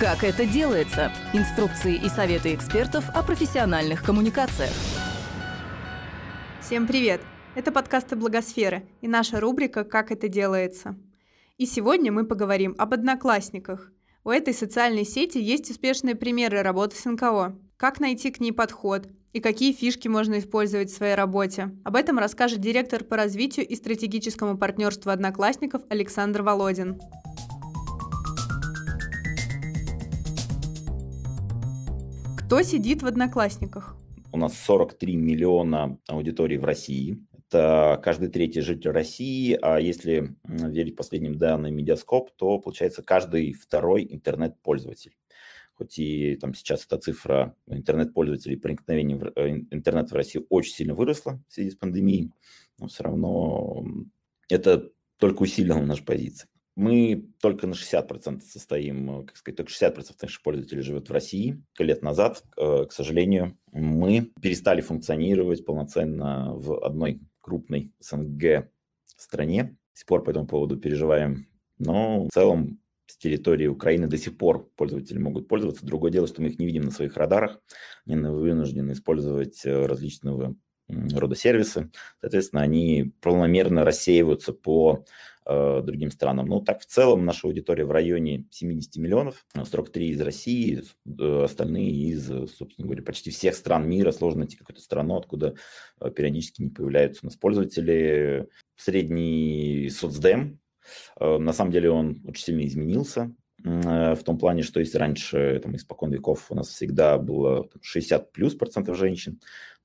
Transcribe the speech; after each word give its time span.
Как 0.00 0.24
это 0.24 0.46
делается? 0.46 1.12
Инструкции 1.34 1.94
и 1.94 2.08
советы 2.08 2.54
экспертов 2.54 3.04
о 3.10 3.22
профессиональных 3.22 4.02
коммуникациях. 4.02 4.70
Всем 6.62 6.86
привет! 6.86 7.20
Это 7.54 7.70
подкасты 7.70 8.16
Благосферы 8.16 8.88
и 9.02 9.08
наша 9.08 9.40
рубрика 9.40 9.84
«Как 9.84 10.10
это 10.10 10.28
делается». 10.28 10.96
И 11.58 11.66
сегодня 11.66 12.10
мы 12.12 12.24
поговорим 12.24 12.74
об 12.78 12.94
одноклассниках. 12.94 13.92
У 14.24 14.30
этой 14.30 14.54
социальной 14.54 15.04
сети 15.04 15.36
есть 15.36 15.70
успешные 15.70 16.14
примеры 16.14 16.62
работы 16.62 16.96
с 16.96 17.04
НКО. 17.04 17.58
Как 17.76 18.00
найти 18.00 18.30
к 18.30 18.40
ней 18.40 18.52
подход 18.52 19.06
и 19.34 19.40
какие 19.40 19.74
фишки 19.74 20.08
можно 20.08 20.38
использовать 20.38 20.90
в 20.90 20.96
своей 20.96 21.14
работе. 21.14 21.76
Об 21.84 21.94
этом 21.94 22.18
расскажет 22.18 22.60
директор 22.60 23.04
по 23.04 23.18
развитию 23.18 23.68
и 23.68 23.76
стратегическому 23.76 24.56
партнерству 24.56 25.10
одноклассников 25.10 25.82
Александр 25.90 26.40
Володин. 26.40 26.98
Кто 32.50 32.62
сидит 32.62 33.00
в 33.02 33.06
Одноклассниках? 33.06 33.94
У 34.32 34.36
нас 34.36 34.58
43 34.58 35.14
миллиона 35.14 36.00
аудиторий 36.08 36.56
в 36.56 36.64
России. 36.64 37.24
Это 37.32 38.00
каждый 38.02 38.28
третий 38.28 38.60
житель 38.60 38.90
России, 38.90 39.56
а 39.62 39.78
если 39.78 40.34
верить 40.42 40.96
последним 40.96 41.38
данным 41.38 41.76
Медиаскоп, 41.76 42.32
то 42.32 42.58
получается 42.58 43.04
каждый 43.04 43.52
второй 43.52 44.04
интернет-пользователь. 44.10 45.16
Хоть 45.74 46.00
и 46.00 46.34
там 46.40 46.52
сейчас 46.52 46.84
эта 46.84 46.98
цифра 46.98 47.54
интернет-пользователей 47.68 48.56
проникновения 48.56 49.14
в 49.14 49.30
э, 49.36 49.50
интернет 49.70 50.10
в 50.10 50.14
России 50.16 50.44
очень 50.48 50.74
сильно 50.74 50.94
выросла 50.94 51.40
в 51.48 51.52
связи 51.52 51.70
с 51.70 51.76
пандемией, 51.76 52.32
но 52.80 52.88
все 52.88 53.04
равно 53.04 53.84
это 54.48 54.90
только 55.20 55.42
усилило 55.42 55.78
наши 55.78 56.04
позиции. 56.04 56.48
Мы 56.80 57.28
только 57.42 57.66
на 57.66 57.74
60% 57.74 58.40
состоим, 58.40 59.20
э, 59.20 59.24
как 59.26 59.36
сказать, 59.36 59.56
только 59.58 59.70
60% 59.70 60.22
наших 60.22 60.42
пользователей 60.42 60.80
живет 60.80 61.10
в 61.10 61.12
России. 61.12 61.62
Лет 61.78 62.00
назад, 62.00 62.42
э, 62.56 62.86
к 62.88 62.92
сожалению, 62.92 63.58
мы 63.70 64.32
перестали 64.40 64.80
функционировать 64.80 65.66
полноценно 65.66 66.54
в 66.54 66.82
одной 66.82 67.20
крупной 67.42 67.92
СНГ 68.00 68.70
стране. 69.04 69.64
До 69.64 69.76
сих 69.92 70.06
пор 70.06 70.24
по 70.24 70.30
этому 70.30 70.46
поводу 70.46 70.78
переживаем. 70.78 71.48
Но 71.76 72.24
в 72.24 72.30
целом 72.30 72.80
с 73.04 73.18
территории 73.18 73.66
Украины 73.66 74.06
до 74.06 74.16
сих 74.16 74.38
пор 74.38 74.70
пользователи 74.74 75.18
могут 75.18 75.48
пользоваться. 75.48 75.84
Другое 75.84 76.10
дело, 76.10 76.28
что 76.28 76.40
мы 76.40 76.48
их 76.48 76.58
не 76.58 76.64
видим 76.64 76.84
на 76.84 76.92
своих 76.92 77.18
радарах. 77.18 77.60
Они 78.06 78.16
вынуждены 78.16 78.92
использовать 78.92 79.66
э, 79.66 79.84
различного 79.84 80.56
рода 81.14 81.34
сервисы. 81.34 81.90
Соответственно, 82.20 82.62
они 82.62 83.12
полномерно 83.20 83.84
рассеиваются 83.84 84.52
по 84.52 85.04
э, 85.46 85.82
другим 85.82 86.10
странам. 86.10 86.46
Ну, 86.46 86.60
так 86.60 86.80
в 86.80 86.86
целом 86.86 87.24
наша 87.24 87.46
аудитория 87.46 87.84
в 87.84 87.90
районе 87.90 88.46
70 88.50 88.96
миллионов, 88.96 89.46
43 89.54 90.08
из 90.10 90.20
России, 90.20 90.82
э, 91.06 91.42
остальные 91.44 91.90
из, 91.90 92.26
собственно 92.26 92.86
говоря, 92.86 93.02
почти 93.02 93.30
всех 93.30 93.54
стран 93.54 93.88
мира. 93.88 94.12
Сложно 94.12 94.40
найти 94.40 94.56
какую-то 94.56 94.82
страну, 94.82 95.16
откуда 95.16 95.54
э, 96.00 96.10
периодически 96.10 96.62
не 96.62 96.70
появляются 96.70 97.20
у 97.22 97.26
нас 97.26 97.36
пользователи. 97.36 98.48
Средний 98.76 99.90
соцдем, 99.90 100.58
э, 101.18 101.38
на 101.38 101.52
самом 101.52 101.72
деле 101.72 101.90
он 101.90 102.22
очень 102.26 102.44
сильно 102.44 102.66
изменился 102.66 103.34
э, 103.64 104.14
в 104.14 104.22
том 104.24 104.38
плане, 104.38 104.62
что 104.62 104.80
если 104.80 104.98
раньше, 104.98 105.60
там, 105.62 105.76
испокон 105.76 106.10
веков 106.10 106.46
у 106.50 106.54
нас 106.54 106.68
всегда 106.68 107.18
было 107.18 107.68
60 107.80 108.32
плюс 108.32 108.54
процентов 108.54 108.96
женщин, 108.96 109.40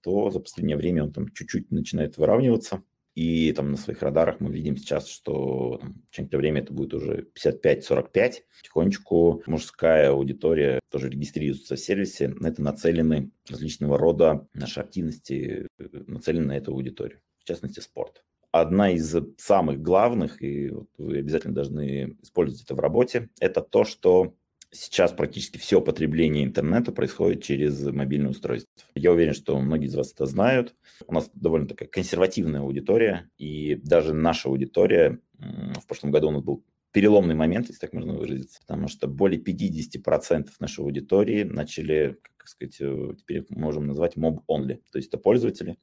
то 0.06 0.30
за 0.30 0.40
последнее 0.40 0.78
время 0.78 1.04
он 1.04 1.12
там 1.12 1.32
чуть-чуть 1.34 1.72
начинает 1.72 2.20
выравниваться. 2.20 2.84
И 3.16 3.52
там 3.54 3.72
на 3.72 3.78
своих 3.78 4.04
радарах 4.04 4.40
мы 4.40 4.52
видим 4.52 4.78
сейчас, 4.78 5.08
что 5.08 5.80
там, 5.82 6.04
через 6.12 6.26
некоторое 6.26 6.42
время 6.42 6.62
это 6.62 6.74
будет 6.74 6.94
уже 6.94 7.28
55-45. 7.34 8.34
Потихонечку 8.62 9.42
мужская 9.48 10.12
аудитория 10.12 10.80
тоже 10.92 11.10
регистрируется 11.10 11.76
в 11.76 11.80
сервисе. 11.80 12.28
На 12.28 12.50
это 12.50 12.62
нацелены 12.62 13.32
различного 13.50 13.98
рода 13.98 14.48
наши 14.54 14.80
активности, 14.80 15.68
нацелены 15.80 16.46
на 16.46 16.58
эту 16.58 16.74
аудиторию, 16.74 17.20
в 17.40 17.46
частности 17.46 17.80
спорт. 17.80 18.24
Одна 18.52 18.92
из 18.92 19.16
самых 19.38 19.82
главных, 19.82 20.44
и 20.44 20.70
вот 20.70 20.90
вы 21.00 21.18
обязательно 21.18 21.56
должны 21.56 22.16
использовать 22.22 22.64
это 22.64 22.76
в 22.76 22.80
работе, 22.80 23.30
это 23.40 23.62
то, 23.62 23.86
что 23.86 24.36
Сейчас 24.76 25.14
практически 25.14 25.58
все 25.58 25.80
потребление 25.80 26.44
интернета 26.44 26.92
происходит 26.92 27.44
через 27.44 27.82
мобильное 27.82 28.32
устройство. 28.32 28.70
Я 28.94 29.14
уверен, 29.14 29.34
что 29.34 29.58
многие 29.60 29.88
из 29.88 29.96
вас 29.96 30.12
это 30.12 30.26
знают. 30.26 30.76
У 31.08 31.14
нас 31.14 31.30
довольно 31.34 31.68
такая 31.68 31.88
консервативная 31.88 32.60
аудитория, 32.62 33.30
и 33.38 33.76
даже 33.76 34.14
наша 34.14 34.50
аудитория, 34.50 35.20
в 35.38 35.88
прошлом 35.88 36.12
году 36.12 36.28
у 36.28 36.32
нас 36.32 36.44
был 36.44 36.66
переломный 36.92 37.36
момент, 37.36 37.68
если 37.68 37.80
так 37.80 37.94
можно 37.94 38.14
выразиться, 38.14 38.60
потому 38.62 38.88
что 38.88 39.08
более 39.08 39.42
50% 39.42 40.50
нашей 40.60 40.80
аудитории 40.80 41.44
начали, 41.44 42.18
как 42.38 42.48
сказать, 42.48 42.78
э, 42.80 43.14
теперь 43.18 43.46
можем 43.50 43.88
назвать 43.88 44.16
mob-only, 44.16 44.82
то 44.92 44.98
есть 44.98 45.10
это 45.10 45.18
пользователи, 45.18 45.78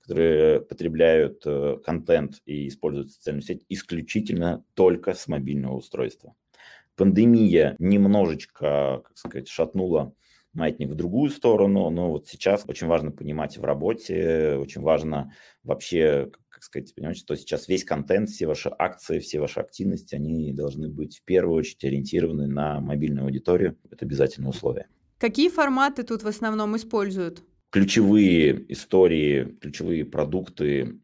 которые 0.00 0.60
потребляют 0.60 1.42
э, 1.44 1.76
контент 1.84 2.40
и 2.46 2.68
используют 2.68 3.10
социальную 3.10 3.42
сеть 3.42 3.64
исключительно 3.68 4.64
только 4.74 5.12
с 5.12 5.28
мобильного 5.28 5.76
устройства. 5.76 6.34
Пандемия 6.96 7.76
немножечко, 7.78 9.02
как 9.04 9.16
сказать, 9.16 9.48
шатнула 9.48 10.14
маятник 10.52 10.90
в 10.90 10.94
другую 10.94 11.30
сторону, 11.30 11.90
но 11.90 12.10
вот 12.10 12.28
сейчас 12.28 12.64
очень 12.66 12.86
важно 12.86 13.10
понимать 13.10 13.58
в 13.58 13.64
работе, 13.64 14.56
очень 14.56 14.82
важно 14.82 15.32
вообще, 15.64 16.30
как 16.48 16.62
сказать, 16.62 16.94
понимать, 16.94 17.16
что 17.16 17.34
сейчас 17.34 17.66
весь 17.68 17.84
контент, 17.84 18.28
все 18.30 18.46
ваши 18.46 18.70
акции, 18.78 19.18
все 19.18 19.40
ваши 19.40 19.60
активности, 19.60 20.14
они 20.14 20.52
должны 20.52 20.88
быть 20.88 21.18
в 21.18 21.24
первую 21.24 21.58
очередь 21.58 21.84
ориентированы 21.84 22.46
на 22.46 22.80
мобильную 22.80 23.24
аудиторию. 23.24 23.76
Это 23.90 24.04
обязательное 24.04 24.50
условие. 24.50 24.86
Какие 25.18 25.48
форматы 25.48 26.04
тут 26.04 26.22
в 26.22 26.28
основном 26.28 26.76
используют? 26.76 27.42
ключевые 27.74 28.72
истории, 28.72 29.56
ключевые 29.60 30.04
продукты 30.04 31.00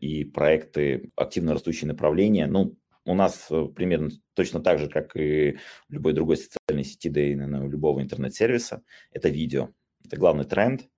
и 0.00 0.24
проекты, 0.24 1.10
активно 1.16 1.52
растущие 1.52 1.86
направления. 1.86 2.46
Ну, 2.46 2.78
у 3.04 3.14
нас 3.14 3.46
э, 3.50 3.66
примерно 3.74 4.10
точно 4.34 4.60
так 4.60 4.78
же, 4.78 4.88
как 4.88 5.16
и 5.16 5.58
в 5.88 5.92
любой 5.92 6.12
другой 6.12 6.36
социальной 6.36 6.84
сети, 6.84 7.08
да 7.08 7.20
и 7.20 7.34
на 7.34 7.66
любого 7.66 8.00
интернет-сервиса, 8.00 8.82
это 9.12 9.28
видео. 9.28 9.70
Это 10.04 10.16
главный 10.16 10.44
тренд. 10.44 10.88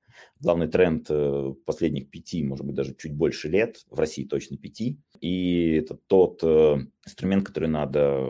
Главный 0.41 0.69
тренд 0.69 1.07
э, 1.11 1.53
последних 1.67 2.11
пяти, 2.11 2.43
может 2.43 2.65
быть, 2.65 2.75
даже 2.75 2.95
чуть 2.95 3.13
больше 3.13 3.49
лет, 3.49 3.85
в 3.91 3.99
России 3.99 4.25
точно 4.25 4.57
пяти. 4.57 4.99
И 5.21 5.75
это 5.75 5.99
тот 6.07 6.41
э, 6.43 6.79
инструмент, 7.05 7.47
который 7.47 7.69
надо 7.69 8.25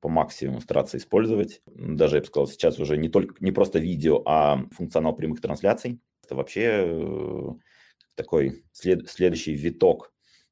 по 0.00 0.08
максимуму 0.08 0.60
стараться 0.60 0.96
использовать. 0.96 1.62
Даже, 1.66 2.16
я 2.16 2.20
бы 2.20 2.26
сказал, 2.26 2.46
сейчас 2.46 2.78
уже 2.78 2.96
не, 2.96 3.08
только, 3.08 3.34
не 3.40 3.52
просто 3.52 3.78
видео, 3.78 4.22
а 4.24 4.64
функционал 4.72 5.14
прямых 5.14 5.40
трансляций. 5.40 6.00
Это 6.24 6.36
вообще 6.36 7.56
такой 8.14 8.64
след, 8.72 9.08
следующий 9.08 9.54
виток 9.54 10.09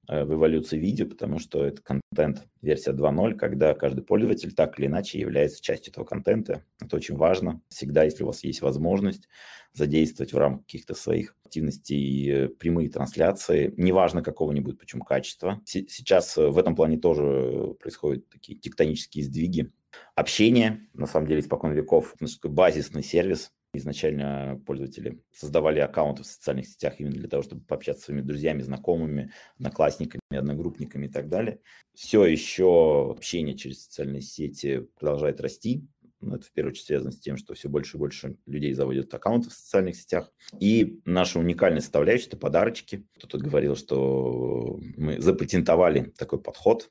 в 0.08 0.34
эволюции 0.34 0.78
видео, 0.78 1.06
потому 1.06 1.38
что 1.38 1.64
это 1.64 1.82
контент 1.82 2.48
версия 2.62 2.92
2.0, 2.92 3.34
когда 3.34 3.74
каждый 3.74 4.02
пользователь 4.02 4.52
так 4.54 4.78
или 4.78 4.86
иначе 4.86 5.18
является 5.18 5.62
частью 5.62 5.92
этого 5.92 6.04
контента. 6.04 6.64
Это 6.80 6.96
очень 6.96 7.16
важно. 7.16 7.60
Всегда, 7.68 8.04
если 8.04 8.24
у 8.24 8.28
вас 8.28 8.42
есть 8.42 8.62
возможность 8.62 9.28
задействовать 9.72 10.32
в 10.32 10.38
рамках 10.38 10.66
каких-то 10.66 10.94
своих 10.94 11.36
активностей 11.44 12.30
э, 12.30 12.48
прямые 12.48 12.90
трансляции, 12.90 13.72
неважно 13.76 14.22
какого-нибудь, 14.22 14.78
почему 14.78 15.04
качества. 15.04 15.60
Сейчас 15.64 16.36
э, 16.36 16.48
в 16.48 16.58
этом 16.58 16.74
плане 16.74 16.98
тоже 16.98 17.74
происходят 17.80 18.28
такие 18.28 18.58
тектонические 18.58 19.24
сдвиги. 19.24 19.70
Общение, 20.14 20.88
на 20.94 21.06
самом 21.06 21.26
деле, 21.26 21.40
испокон 21.40 21.72
веков, 21.72 22.14
базисный 22.44 23.02
сервис, 23.02 23.52
Изначально 23.74 24.60
пользователи 24.66 25.22
создавали 25.30 25.78
аккаунты 25.80 26.22
в 26.22 26.26
социальных 26.26 26.66
сетях 26.66 26.94
именно 26.98 27.16
для 27.16 27.28
того, 27.28 27.42
чтобы 27.42 27.62
пообщаться 27.64 28.02
с 28.02 28.04
своими 28.06 28.22
друзьями, 28.22 28.62
знакомыми, 28.62 29.30
одноклассниками, 29.56 30.22
одногруппниками 30.30 31.06
и 31.06 31.10
так 31.10 31.28
далее. 31.28 31.60
Все 31.94 32.24
еще 32.24 33.10
общение 33.10 33.56
через 33.56 33.84
социальные 33.84 34.22
сети 34.22 34.88
продолжает 34.98 35.40
расти. 35.40 35.86
Ну, 36.20 36.34
это 36.34 36.46
в 36.46 36.52
первую 36.52 36.72
очередь 36.72 36.86
связано 36.86 37.12
с 37.12 37.20
тем, 37.20 37.36
что 37.36 37.54
все 37.54 37.68
больше 37.68 37.96
и 37.96 38.00
больше 38.00 38.38
людей 38.46 38.72
заводят 38.72 39.12
аккаунты 39.14 39.50
в 39.50 39.52
социальных 39.52 39.96
сетях. 39.96 40.32
И 40.58 41.00
наша 41.04 41.38
уникальная 41.38 41.80
составляющая– 41.80 42.26
это 42.28 42.36
подарочки. 42.36 43.06
Кто-то 43.18 43.38
говорил, 43.38 43.76
что 43.76 44.80
мы 44.96 45.20
запатентовали 45.20 46.12
такой 46.16 46.40
подход. 46.40 46.90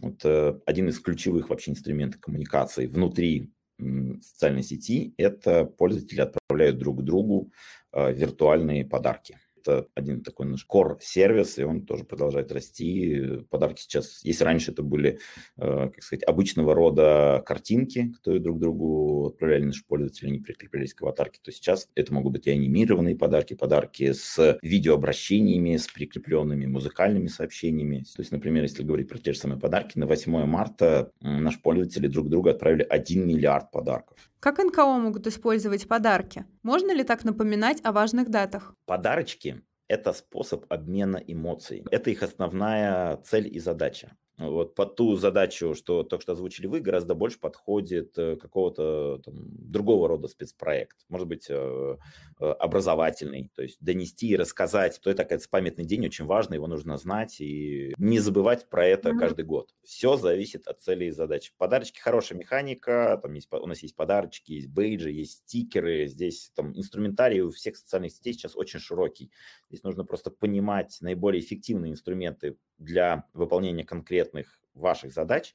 Вот 0.00 0.24
э, 0.24 0.60
один 0.66 0.88
из 0.88 0.98
ключевых 0.98 1.48
вообще 1.48 1.70
инструментов 1.70 2.20
коммуникации 2.20 2.86
внутри 2.86 3.52
социальной 3.78 4.62
сети, 4.62 5.14
это 5.16 5.64
пользователи 5.64 6.20
отправляют 6.20 6.78
друг 6.78 7.02
другу 7.04 7.52
а, 7.92 8.10
виртуальные 8.10 8.84
подарки. 8.84 9.38
Это 9.66 9.88
один 9.94 10.22
такой 10.22 10.46
наш 10.46 10.66
core-сервис, 10.70 11.58
и 11.58 11.64
он 11.64 11.82
тоже 11.82 12.04
продолжает 12.04 12.52
расти. 12.52 13.40
Подарки 13.50 13.80
сейчас, 13.82 14.20
если 14.22 14.44
раньше 14.44 14.72
это 14.72 14.82
были, 14.82 15.18
э, 15.56 15.90
как 15.92 16.02
сказать, 16.02 16.24
обычного 16.24 16.74
рода 16.74 17.42
картинки, 17.44 18.12
которые 18.16 18.40
друг 18.40 18.58
другу 18.58 19.26
отправляли 19.28 19.64
наши 19.64 19.84
пользователи, 19.84 20.28
они 20.28 20.38
прикреплялись 20.38 20.94
к 20.94 21.02
аватарке, 21.02 21.40
то 21.42 21.50
сейчас 21.50 21.88
это 21.94 22.12
могут 22.14 22.32
быть 22.32 22.46
и 22.46 22.50
анимированные 22.50 23.16
подарки, 23.16 23.54
подарки 23.54 24.12
с 24.12 24.58
видеообращениями, 24.62 25.76
с 25.76 25.88
прикрепленными 25.88 26.66
музыкальными 26.66 27.26
сообщениями. 27.26 28.04
То 28.14 28.22
есть, 28.22 28.32
например, 28.32 28.62
если 28.62 28.82
говорить 28.82 29.08
про 29.08 29.18
те 29.18 29.32
же 29.32 29.38
самые 29.38 29.58
подарки, 29.58 29.98
на 29.98 30.06
8 30.06 30.46
марта 30.46 31.12
наши 31.20 31.60
пользователи 31.60 32.06
друг 32.06 32.28
другу 32.28 32.48
отправили 32.48 32.82
1 32.82 33.26
миллиард 33.26 33.70
подарков. 33.70 34.30
Как 34.46 34.58
НКО 34.58 34.98
могут 34.98 35.26
использовать 35.26 35.88
подарки? 35.88 36.44
Можно 36.62 36.92
ли 36.92 37.02
так 37.02 37.24
напоминать 37.24 37.80
о 37.82 37.90
важных 37.90 38.30
датах? 38.30 38.76
Подарочки– 38.84 39.60
это 39.88 40.12
способ 40.12 40.72
обмена 40.72 41.16
эмоций. 41.16 41.84
Это 41.90 42.10
их 42.10 42.22
основная 42.22 43.16
цель 43.24 43.48
и 43.52 43.58
задача. 43.58 44.16
Вот 44.38 44.74
под 44.74 44.96
ту 44.96 45.16
задачу, 45.16 45.74
что 45.74 46.02
только 46.02 46.22
что 46.22 46.32
озвучили 46.32 46.66
вы, 46.66 46.80
гораздо 46.80 47.14
больше 47.14 47.40
подходит 47.40 48.18
э, 48.18 48.36
какого-то 48.36 49.22
другого 49.26 50.08
рода 50.08 50.28
спецпроект. 50.28 51.06
Может 51.08 51.26
быть, 51.26 51.46
э, 51.48 51.96
э, 52.40 52.44
образовательный, 52.44 53.50
то 53.54 53.62
есть 53.62 53.78
донести 53.80 54.28
и 54.28 54.36
рассказать, 54.36 55.00
то 55.02 55.08
это 55.08 55.24
такой 55.24 55.38
памятный 55.50 55.86
день, 55.86 56.04
очень 56.04 56.26
важно, 56.26 56.52
его 56.52 56.66
нужно 56.66 56.98
знать 56.98 57.40
и 57.40 57.94
не 57.96 58.18
забывать 58.18 58.68
про 58.68 58.86
это 58.86 59.10
mm-hmm. 59.10 59.18
каждый 59.18 59.46
год. 59.46 59.74
Все 59.82 60.16
зависит 60.16 60.66
от 60.68 60.82
цели 60.82 61.06
и 61.06 61.10
задач. 61.12 61.54
Подарочки 61.56 61.98
хорошая 61.98 62.38
механика, 62.38 63.18
там 63.22 63.32
есть, 63.32 63.48
у 63.50 63.66
нас 63.66 63.82
есть 63.82 63.96
подарочки, 63.96 64.52
есть 64.52 64.68
бейджи, 64.68 65.12
есть 65.12 65.44
стикеры, 65.44 66.08
здесь 66.08 66.52
там 66.54 66.76
инструментарий 66.76 67.40
у 67.40 67.50
всех 67.50 67.76
социальных 67.76 68.12
сетей 68.12 68.34
сейчас 68.34 68.54
очень 68.54 68.80
широкий. 68.80 69.30
Здесь 69.70 69.82
нужно 69.82 70.04
просто 70.04 70.30
понимать 70.30 70.98
наиболее 71.00 71.40
эффективные 71.40 71.92
инструменты 71.92 72.58
для 72.78 73.24
выполнения 73.32 73.84
конкретных 73.84 74.25
ваших 74.74 75.12
задач, 75.12 75.54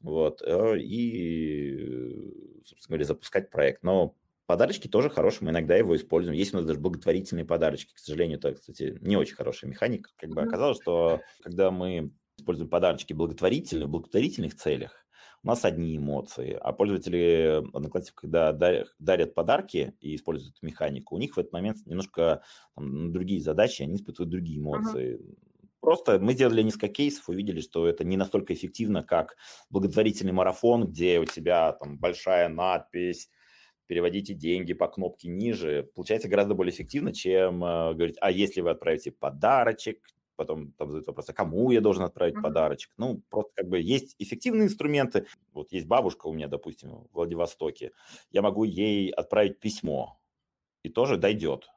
вот, 0.00 0.42
э, 0.42 0.78
и, 0.78 2.62
собственно 2.64 2.96
говоря, 2.96 3.04
запускать 3.04 3.50
проект. 3.50 3.82
Но 3.82 4.14
подарочки 4.46 4.88
тоже 4.88 5.10
хорошие, 5.10 5.44
мы 5.44 5.50
иногда 5.50 5.76
его 5.76 5.96
используем. 5.96 6.36
Есть 6.36 6.54
у 6.54 6.58
нас 6.58 6.66
даже 6.66 6.80
благотворительные 6.80 7.44
подарочки, 7.44 7.94
к 7.94 7.98
сожалению, 7.98 8.38
это, 8.38 8.54
кстати, 8.54 8.98
не 9.00 9.16
очень 9.16 9.34
хорошая 9.34 9.70
механика. 9.70 10.10
Как 10.16 10.30
бы 10.30 10.42
оказалось, 10.42 10.80
что 10.80 11.20
когда 11.42 11.70
мы 11.70 12.12
используем 12.38 12.70
подарочки 12.70 13.12
благотворительные, 13.12 13.86
в 13.86 13.90
благотворительных 13.90 14.54
целях, 14.54 15.06
у 15.42 15.48
нас 15.48 15.64
одни 15.64 15.96
эмоции, 15.96 16.58
а 16.60 16.72
пользователи 16.72 17.62
Одноклассников, 17.72 18.20
когда 18.20 18.52
дарят 18.52 19.34
подарки 19.34 19.94
и 20.00 20.16
используют 20.16 20.56
эту 20.56 20.66
механику, 20.66 21.14
у 21.14 21.18
них 21.18 21.36
в 21.36 21.38
этот 21.38 21.52
момент 21.52 21.78
немножко 21.86 22.42
там, 22.74 23.12
другие 23.12 23.40
задачи, 23.40 23.82
они 23.82 23.94
испытывают 23.94 24.30
другие 24.30 24.58
эмоции. 24.58 25.14
Uh-huh. 25.14 25.36
Просто 25.86 26.18
мы 26.18 26.32
сделали 26.32 26.62
несколько 26.62 26.88
кейсов, 26.88 27.28
увидели, 27.28 27.60
что 27.60 27.86
это 27.86 28.02
не 28.02 28.16
настолько 28.16 28.52
эффективно, 28.52 29.04
как 29.04 29.36
благотворительный 29.70 30.32
марафон, 30.32 30.84
где 30.84 31.20
у 31.20 31.24
тебя 31.26 31.74
там 31.74 31.96
большая 31.96 32.48
надпись, 32.48 33.30
переводите 33.86 34.34
деньги 34.34 34.72
по 34.72 34.88
кнопке 34.88 35.28
ниже, 35.28 35.88
получается 35.94 36.26
гораздо 36.28 36.54
более 36.54 36.74
эффективно, 36.74 37.12
чем 37.12 37.62
э, 37.62 37.94
говорить, 37.94 38.16
а 38.20 38.32
если 38.32 38.62
вы 38.62 38.70
отправите 38.70 39.12
подарочек, 39.12 40.04
потом 40.34 40.72
там 40.72 40.88
задают 40.88 41.06
вопрос, 41.06 41.28
а 41.28 41.32
кому 41.32 41.70
я 41.70 41.80
должен 41.80 42.02
отправить 42.02 42.34
uh-huh. 42.34 42.42
подарочек? 42.42 42.90
Ну, 42.96 43.22
просто 43.30 43.52
как 43.54 43.68
бы 43.68 43.80
есть 43.80 44.16
эффективные 44.18 44.64
инструменты. 44.66 45.28
Вот 45.52 45.70
есть 45.70 45.86
бабушка 45.86 46.26
у 46.26 46.32
меня, 46.32 46.48
допустим, 46.48 46.90
в 46.90 47.08
Владивостоке. 47.12 47.92
Я 48.32 48.42
могу 48.42 48.64
ей 48.64 49.10
отправить 49.10 49.60
письмо, 49.60 50.18
и 50.82 50.88
тоже 50.88 51.16
дойдет. 51.16 51.68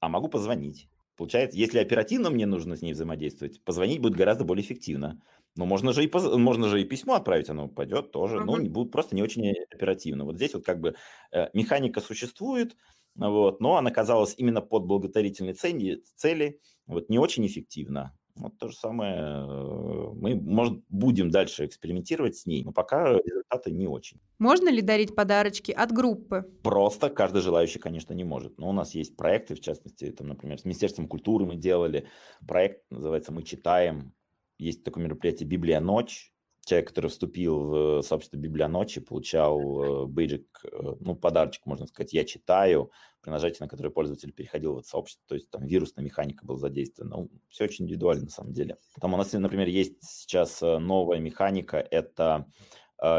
А 0.00 0.10
могу 0.10 0.28
позвонить. 0.28 0.90
Получается, 1.16 1.56
если 1.58 1.78
оперативно 1.78 2.30
мне 2.30 2.46
нужно 2.46 2.76
с 2.76 2.82
ней 2.82 2.92
взаимодействовать, 2.92 3.62
позвонить 3.62 4.00
будет 4.00 4.16
гораздо 4.16 4.44
более 4.44 4.64
эффективно. 4.64 5.22
Но 5.56 5.66
можно 5.66 5.92
же 5.92 6.02
и, 6.02 6.08
поз... 6.08 6.36
можно 6.36 6.68
же 6.68 6.80
и 6.80 6.84
письмо 6.84 7.14
отправить, 7.14 7.48
оно 7.48 7.68
пойдет 7.68 8.10
тоже, 8.10 8.40
но 8.40 8.58
не 8.58 8.68
будет 8.68 8.90
просто 8.90 9.14
не 9.14 9.22
очень 9.22 9.52
оперативно. 9.70 10.24
Вот 10.24 10.36
здесь 10.36 10.54
вот 10.54 10.64
как 10.64 10.80
бы 10.80 10.96
э, 11.30 11.48
механика 11.52 12.00
существует, 12.00 12.76
вот, 13.14 13.60
но 13.60 13.76
она 13.76 13.92
казалась 13.92 14.34
именно 14.36 14.60
под 14.60 14.86
благотворительной 14.86 15.54
цели, 15.54 16.02
цели 16.16 16.60
вот, 16.86 17.08
не 17.08 17.18
очень 17.18 17.46
эффективно. 17.46 18.16
Вот 18.36 18.58
то 18.58 18.68
же 18.68 18.76
самое. 18.76 19.14
Э, 19.16 20.10
мы, 20.14 20.34
может, 20.34 20.82
будем 20.88 21.30
дальше 21.30 21.66
экспериментировать 21.66 22.36
с 22.36 22.46
ней, 22.46 22.64
но 22.64 22.72
пока 22.72 23.12
результаты 23.12 23.70
не 23.70 23.86
очень. 23.86 24.20
Можно 24.38 24.70
ли 24.70 24.82
дарить 24.82 25.14
подарочки 25.14 25.70
от 25.70 25.92
группы? 25.92 26.44
Просто 26.62 27.10
каждый 27.10 27.42
желающий, 27.42 27.78
конечно, 27.78 28.12
не 28.12 28.24
может. 28.24 28.58
Но 28.58 28.68
у 28.68 28.72
нас 28.72 28.94
есть 28.94 29.16
проекты, 29.16 29.54
в 29.54 29.60
частности, 29.60 30.10
там, 30.10 30.28
например, 30.28 30.58
с 30.58 30.64
Министерством 30.64 31.06
культуры 31.06 31.46
мы 31.46 31.54
делали 31.54 32.08
проект, 32.46 32.82
называется 32.90 33.32
«Мы 33.32 33.44
читаем». 33.44 34.12
Есть 34.58 34.82
такое 34.82 35.04
мероприятие 35.04 35.48
«Библия 35.48 35.80
ночь», 35.80 36.33
человек, 36.64 36.88
который 36.88 37.08
вступил 37.08 37.58
в 37.58 38.02
сообщество 38.02 38.36
Библия 38.36 38.68
ночи, 38.68 39.00
получал 39.00 40.04
э, 40.04 40.06
бейджик, 40.06 40.46
э, 40.64 40.94
ну, 41.00 41.14
подарочек, 41.14 41.66
можно 41.66 41.86
сказать, 41.86 42.12
я 42.12 42.24
читаю, 42.24 42.90
при 43.20 43.30
нажатии 43.30 43.60
на 43.60 43.68
который 43.68 43.90
пользователь 43.90 44.32
переходил 44.32 44.74
в 44.74 44.78
это 44.78 44.88
сообщество, 44.88 45.24
то 45.26 45.34
есть 45.34 45.50
там 45.50 45.66
вирусная 45.66 46.04
механика 46.04 46.44
была 46.44 46.58
задействована. 46.58 47.16
Ну, 47.16 47.30
все 47.48 47.64
очень 47.64 47.84
индивидуально 47.84 48.24
на 48.24 48.30
самом 48.30 48.52
деле. 48.52 48.76
Там 49.00 49.14
у 49.14 49.16
нас, 49.16 49.32
например, 49.32 49.68
есть 49.68 50.02
сейчас 50.02 50.62
э, 50.62 50.78
новая 50.78 51.18
механика, 51.18 51.78
это 51.78 52.46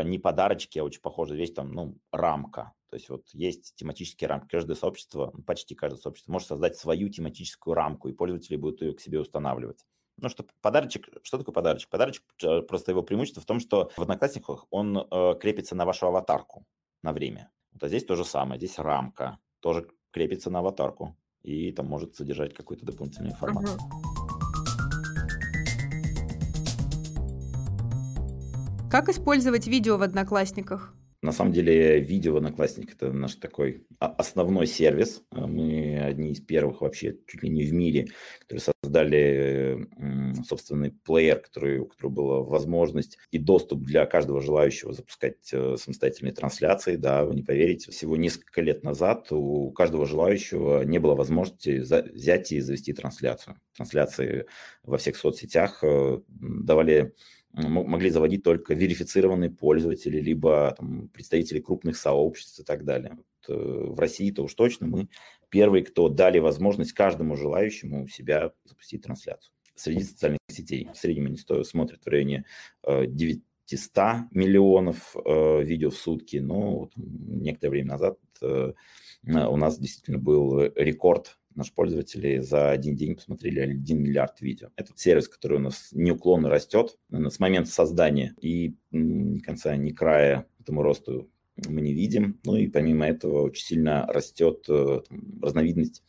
не 0.03 0.17
подарочки, 0.17 0.79
а 0.79 0.83
очень 0.83 1.01
похожая 1.01 1.37
вещь, 1.37 1.51
там, 1.51 1.71
ну, 1.73 1.99
рамка. 2.09 2.73
То 2.89 2.95
есть 2.95 3.09
вот 3.09 3.27
есть 3.33 3.75
тематические 3.75 4.29
рамки. 4.29 4.47
Каждое 4.47 4.75
сообщество, 4.75 5.31
ну, 5.33 5.43
почти 5.43 5.75
каждое 5.75 5.99
сообщество 5.99 6.31
может 6.31 6.47
создать 6.47 6.77
свою 6.77 7.09
тематическую 7.09 7.73
рамку, 7.73 8.07
и 8.07 8.13
пользователи 8.13 8.55
будут 8.55 8.81
ее 8.81 8.93
к 8.93 9.01
себе 9.01 9.19
устанавливать. 9.19 9.85
Ну, 10.17 10.29
что 10.29 10.45
подарочек, 10.61 11.09
что 11.23 11.37
такое 11.37 11.53
подарочек? 11.53 11.89
Подарочек, 11.89 12.23
э, 12.41 12.61
просто 12.61 12.91
его 12.91 13.03
преимущество 13.03 13.41
в 13.41 13.45
том, 13.45 13.59
что 13.59 13.91
в 13.97 14.01
Одноклассниках 14.01 14.65
он 14.69 14.97
э, 14.97 15.33
крепится 15.41 15.75
на 15.75 15.85
вашу 15.85 16.07
аватарку 16.07 16.65
на 17.03 17.11
время. 17.11 17.51
Вот 17.73 17.83
а 17.83 17.87
здесь 17.89 18.05
то 18.05 18.15
же 18.15 18.23
самое, 18.23 18.57
здесь 18.57 18.79
рамка 18.79 19.39
тоже 19.59 19.87
крепится 20.11 20.49
на 20.49 20.59
аватарку 20.59 21.17
и 21.41 21.71
там 21.73 21.87
может 21.87 22.15
содержать 22.15 22.53
какую-то 22.53 22.85
дополнительную 22.85 23.33
информацию. 23.33 23.77
Как 28.89 29.09
использовать 29.09 29.67
видео 29.67 29.97
в 29.97 30.03
Одноклассниках? 30.03 30.93
На 31.25 31.31
самом 31.31 31.53
деле, 31.53 31.99
видео 31.99 32.37
Одноклассник– 32.37 32.93
это 32.95 33.11
наш 33.11 33.33
такой 33.35 33.87
основной 33.97 34.67
сервис. 34.67 35.23
А 35.31 35.47
мы 35.47 35.99
одни 35.99 36.31
из 36.31 36.39
первых 36.39 36.81
вообще, 36.81 37.17
чуть 37.25 37.41
ли 37.41 37.49
не 37.49 37.63
в 37.63 37.73
мире, 37.73 38.05
которые 38.41 38.61
создали 38.83 39.87
собственный 40.47 40.91
плеер, 40.91 41.39
который, 41.39 41.79
у 41.79 41.87
которого 41.87 42.11
была 42.11 42.41
возможность 42.41 43.17
и 43.31 43.39
доступ 43.39 43.81
для 43.81 44.05
каждого 44.05 44.39
желающего 44.39 44.93
запускать 44.93 45.51
э, 45.51 45.77
самостоятельные 45.77 46.33
трансляции. 46.33 46.95
Да, 46.95 47.25
вы 47.25 47.33
не 47.33 47.41
поверите, 47.41 47.91
всего 47.91 48.15
несколько 48.17 48.61
лет 48.61 48.83
назад 48.83 49.31
у 49.31 49.71
каждого 49.71 50.05
желающего 50.05 50.83
не 50.83 50.99
было 50.99 51.15
возможности 51.15 51.79
взять 51.79 52.51
и 52.51 52.59
завести 52.59 52.93
трансляцию. 52.93 53.59
Трансляции 53.75 54.45
во 54.83 54.99
всех 54.99 55.17
соцсетях 55.17 55.83
э, 55.83 56.19
давали 56.27 57.15
могли 57.55 58.09
заводить 58.09 58.43
только 58.43 58.73
верифицированные 58.73 59.49
пользователи, 59.49 60.19
либо 60.19 60.75
там, 60.77 61.09
представители 61.09 61.59
крупных 61.59 61.97
сообществ 61.97 62.59
и 62.59 62.63
так 62.63 62.83
далее. 62.83 63.17
Вот, 63.17 63.55
э, 63.55 63.91
в 63.91 63.99
России-то 63.99 64.43
уж 64.43 64.53
точно 64.53 64.87
мы 64.87 65.07
первые, 65.49 65.83
кто 65.83 66.09
дали 66.09 66.39
возможность 66.39 66.93
каждому 66.93 67.35
желающему 67.35 68.03
у 68.03 68.07
себя 68.07 68.51
запустить 68.65 69.03
трансляцию. 69.03 69.53
Среди 69.75 70.03
социальных 70.03 70.39
сетей 70.49 70.89
в 70.93 70.97
среднем 70.97 71.27
они 71.27 71.37
стоят, 71.37 71.67
смотрят 71.67 72.03
в 72.03 72.07
районе 72.07 72.45
900 72.85 73.41
э, 73.97 74.13
миллионов 74.31 75.15
э, 75.15 75.63
видео 75.63 75.89
в 75.89 75.95
сутки, 75.95 76.37
но 76.37 76.79
вот 76.79 76.91
некоторое 76.95 77.71
время 77.71 77.89
назад 77.91 78.17
у 78.41 79.57
нас 79.57 79.79
действительно 79.79 80.19
был 80.19 80.61
рекорд 80.75 81.37
наши 81.55 81.73
пользователи 81.73 82.39
за 82.39 82.71
один 82.71 82.95
день 82.95 83.15
посмотрели 83.15 83.61
1 83.61 84.01
миллиард 84.01 84.41
видео. 84.41 84.69
Это 84.75 84.93
сервис, 84.95 85.27
который 85.27 85.57
у 85.57 85.61
нас 85.61 85.89
неуклонно 85.91 86.49
растет 86.49 86.97
с 87.09 87.39
момента 87.39 87.71
создания, 87.71 88.35
и 88.41 88.75
ни 88.91 89.39
конца, 89.39 89.75
ни 89.75 89.91
края 89.91 90.47
этому 90.59 90.81
росту 90.81 91.29
мы 91.67 91.81
не 91.81 91.93
видим. 91.93 92.39
Ну 92.43 92.55
и 92.55 92.67
помимо 92.67 93.07
этого 93.07 93.43
очень 93.43 93.65
сильно 93.65 94.05
растет 94.07 94.65
э, 94.67 95.01
там, 95.07 95.39
разновидность 95.41 96.03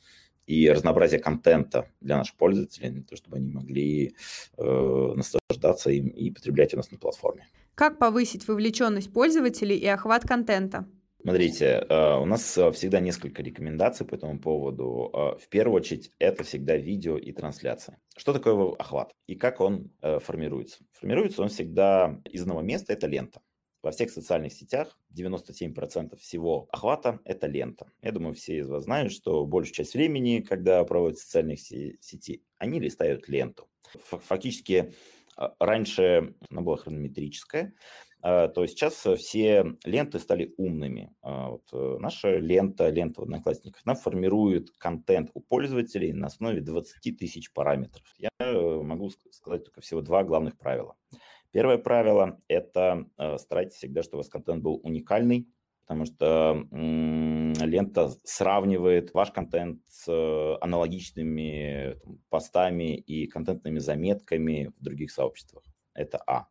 и 0.46 0.68
разнообразие 0.70 1.20
контента 1.20 1.90
для 2.00 2.16
наших 2.18 2.36
пользователей, 2.36 2.90
для 2.90 3.02
того, 3.02 3.16
чтобы 3.16 3.36
они 3.36 3.50
могли 3.50 4.14
э, 4.56 5.12
наслаждаться 5.14 5.90
им 5.90 6.08
и 6.08 6.30
потреблять 6.30 6.74
у 6.74 6.78
нас 6.78 6.90
на 6.90 6.98
платформе. 6.98 7.46
Как 7.74 7.98
повысить 7.98 8.48
вовлеченность 8.48 9.12
пользователей 9.12 9.76
и 9.76 9.86
охват 9.86 10.22
контента? 10.26 10.88
Смотрите, 11.26 11.84
э, 11.88 12.18
у 12.18 12.24
нас 12.24 12.56
э, 12.56 12.70
всегда 12.70 13.00
несколько 13.00 13.42
рекомендаций 13.42 14.06
по 14.06 14.14
этому 14.14 14.38
поводу. 14.38 15.10
Э, 15.12 15.36
в 15.42 15.48
первую 15.48 15.78
очередь, 15.78 16.12
это 16.20 16.44
всегда 16.44 16.76
видео 16.76 17.18
и 17.18 17.32
трансляция. 17.32 17.98
Что 18.16 18.32
такое 18.32 18.76
охват 18.76 19.12
и 19.26 19.34
как 19.34 19.60
он 19.60 19.90
формируется? 20.00 20.84
Формируется 20.92 21.42
он 21.42 21.48
всегда 21.48 22.20
из 22.30 22.42
одного 22.42 22.62
места, 22.62 22.92
это 22.92 23.08
лента. 23.08 23.40
Во 23.82 23.90
всех 23.90 24.12
социальных 24.12 24.52
сетях 24.52 24.96
97% 25.18 26.16
всего 26.16 26.68
охвата– 26.70 27.18
это 27.24 27.48
лента. 27.48 27.90
Я 28.02 28.12
думаю, 28.12 28.36
все 28.36 28.58
из 28.58 28.68
вас 28.68 28.84
знают, 28.84 29.10
что 29.12 29.44
большую 29.46 29.74
часть 29.74 29.94
времени, 29.94 30.46
когда 30.48 30.84
проводят 30.84 31.18
социальные 31.18 31.56
сети, 31.56 32.44
они 32.58 32.78
листают 32.78 33.28
ленту. 33.28 33.68
Фактически 34.04 34.94
раньше 35.58 36.34
она 36.50 36.60
была 36.60 36.76
хронометрическая, 36.76 37.74
то 38.26 38.66
сейчас 38.66 38.94
все 39.18 39.76
ленты 39.84 40.18
стали 40.18 40.52
умными. 40.56 41.14
А, 41.22 41.50
вот 41.50 41.62
э, 41.72 41.96
наша 42.00 42.38
лента, 42.38 42.88
лента 42.88 43.20
в 43.20 43.24
Одноклассниках, 43.24 43.82
она 43.84 43.94
формирует 43.94 44.70
контент 44.78 45.30
у 45.34 45.40
пользователей 45.40 46.12
на 46.12 46.26
основе 46.26 46.60
20 46.60 47.16
тысяч 47.16 47.52
параметров. 47.52 48.04
Я 48.18 48.30
э, 48.40 48.82
могу 48.82 49.10
сказать 49.30 49.64
только 49.64 49.80
всего 49.80 50.02
два 50.02 50.24
главных 50.24 50.58
правила. 50.58 50.96
Первое 51.52 51.78
правило– 51.78 52.40
это 52.48 53.06
э, 53.16 53.38
старайтесь 53.38 53.76
всегда, 53.76 54.02
чтобы 54.02 54.16
у 54.16 54.20
вас 54.22 54.28
контент 54.28 54.62
был 54.62 54.80
уникальный, 54.82 55.48
потому 55.86 56.04
что 56.04 56.66
лента 56.72 58.10
сравнивает 58.24 59.14
ваш 59.14 59.30
контент 59.30 59.82
с 59.86 60.58
аналогичными 60.60 61.96
там, 62.02 62.18
постами 62.28 62.96
и 62.96 63.28
контентными 63.28 63.78
заметками 63.78 64.72
в 64.76 64.82
других 64.82 65.12
сообществах. 65.12 65.62
Это 65.94 66.18
А. 66.26 66.48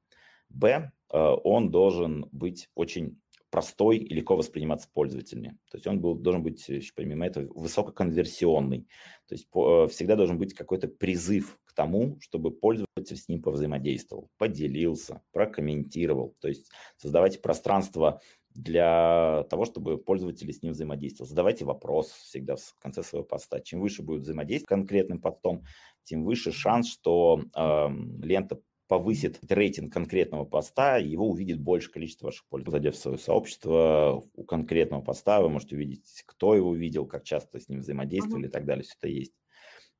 Б. 0.55 0.91
Э, 1.11 1.35
он 1.43 1.69
должен 1.69 2.27
быть 2.31 2.69
очень 2.75 3.19
простой 3.49 3.97
и 3.97 4.13
легко 4.13 4.35
восприниматься 4.35 4.89
пользователями. 4.93 5.57
То 5.71 5.77
есть 5.77 5.87
он 5.87 6.01
был, 6.01 6.15
должен 6.15 6.43
быть, 6.43 6.69
помимо 6.95 7.25
этого, 7.25 7.47
высококонверсионный. 7.53 8.87
То 9.27 9.35
есть 9.35 9.49
по, 9.49 9.85
э, 9.85 9.87
всегда 9.87 10.15
должен 10.15 10.37
быть 10.37 10.53
какой-то 10.53 10.87
призыв 10.87 11.57
к 11.63 11.73
тому, 11.73 12.17
чтобы 12.19 12.51
пользователь 12.51 13.15
с 13.15 13.29
ним 13.29 13.41
повзаимодействовал, 13.41 14.29
поделился, 14.37 15.21
прокомментировал. 15.31 16.35
То 16.39 16.47
есть 16.47 16.69
создавайте 16.97 17.39
пространство 17.39 18.21
для 18.49 19.45
того, 19.49 19.65
чтобы 19.65 19.97
пользователи 19.97 20.51
с 20.51 20.61
ним 20.61 20.71
взаимодействовали. 20.71 21.29
Задавайте 21.29 21.65
вопрос 21.65 22.11
всегда 22.11 22.55
в 22.55 22.75
конце 22.79 23.03
своего 23.03 23.25
поста. 23.25 23.59
Чем 23.59 23.81
выше 23.81 24.01
будет 24.01 24.21
взаимодействие 24.21 24.67
конкретным 24.67 25.19
постом, 25.19 25.63
тем 26.03 26.23
выше 26.23 26.51
шанс, 26.51 26.89
что 26.89 27.41
э, 27.55 27.87
лента 28.21 28.59
повысит 28.87 29.39
рейтинг 29.49 29.91
конкретного 29.91 30.45
поста, 30.45 30.97
его 30.97 31.29
увидит 31.29 31.59
больше 31.59 31.91
количество 31.91 32.27
ваших 32.27 32.45
пользователей. 32.47 32.81
Зайдя 32.81 32.91
в 32.91 32.99
свое 32.99 33.17
сообщество, 33.17 34.23
у 34.33 34.43
конкретного 34.43 35.01
поста 35.01 35.41
вы 35.41 35.49
можете 35.49 35.75
увидеть, 35.75 36.23
кто 36.25 36.55
его 36.55 36.73
видел, 36.75 37.05
как 37.05 37.23
часто 37.23 37.59
с 37.59 37.69
ним 37.69 37.79
взаимодействовали 37.81 38.45
uh-huh. 38.45 38.49
и 38.49 38.51
так 38.51 38.65
далее. 38.65 38.83
Все 38.83 38.95
это 38.99 39.07
есть. 39.07 39.33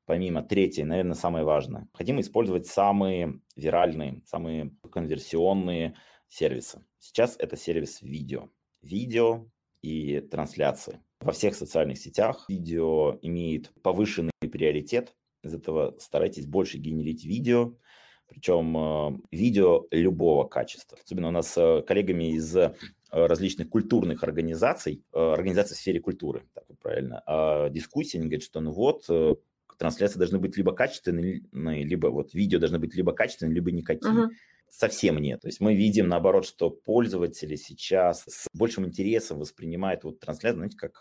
Помимо 0.04 0.42
третьей, 0.42 0.84
наверное, 0.84 1.14
самое 1.14 1.44
важное. 1.44 1.82
Необходимо 1.82 2.20
использовать 2.20 2.66
самые 2.66 3.40
виральные, 3.56 4.22
самые 4.24 4.72
конверсионные 4.92 5.96
сервисы. 6.28 6.84
Сейчас 6.98 7.36
это 7.38 7.56
сервис 7.56 8.02
видео. 8.02 8.50
Видео 8.82 9.50
и 9.82 10.20
трансляции. 10.20 11.00
Во 11.20 11.32
всех 11.32 11.56
социальных 11.56 11.98
сетях 11.98 12.44
видео 12.48 13.18
имеет 13.22 13.72
повышенный 13.82 14.30
приоритет. 14.40 15.16
Из 15.42 15.54
этого 15.54 15.96
старайтесь 15.98 16.46
больше 16.46 16.78
генерить 16.78 17.24
видео, 17.24 17.76
причем 18.28 18.76
э, 18.76 19.18
видео 19.30 19.86
любого 19.90 20.46
качества. 20.46 20.98
Особенно 21.02 21.28
у 21.28 21.32
нас 21.32 21.52
с 21.52 21.84
коллегами 21.86 22.32
из 22.34 22.54
э, 22.56 22.74
различных 23.10 23.68
культурных 23.68 24.22
организаций, 24.22 25.02
э, 25.12 25.18
организаций 25.18 25.76
в 25.76 25.78
сфере 25.78 26.00
культуры, 26.00 26.44
так 26.54 26.64
вот 26.68 26.78
правильно, 26.78 27.22
а 27.26 27.68
дискуссии, 27.70 28.18
они 28.18 28.26
говорят, 28.26 28.44
что 28.44 28.60
ну 28.60 28.72
вот, 28.72 29.06
трансляции 29.78 30.18
должны 30.18 30.38
быть 30.38 30.56
либо 30.56 30.72
качественные, 30.72 31.42
либо 31.52 32.08
вот 32.08 32.34
видео 32.34 32.58
должны 32.58 32.78
быть 32.78 32.94
либо 32.94 33.12
качественные, 33.12 33.54
либо 33.54 33.70
никакие. 33.70 34.12
Uh-huh 34.12 34.28
совсем 34.68 35.18
нет. 35.18 35.40
То 35.40 35.46
есть 35.46 35.60
мы 35.60 35.74
видим, 35.76 36.08
наоборот, 36.08 36.44
что 36.44 36.70
пользователи 36.70 37.54
сейчас 37.54 38.24
с 38.26 38.48
большим 38.52 38.84
интересом 38.84 39.38
воспринимают 39.38 40.02
вот 40.02 40.18
трансляцию, 40.18 40.56
знаете, 40.56 40.76
как 40.76 40.98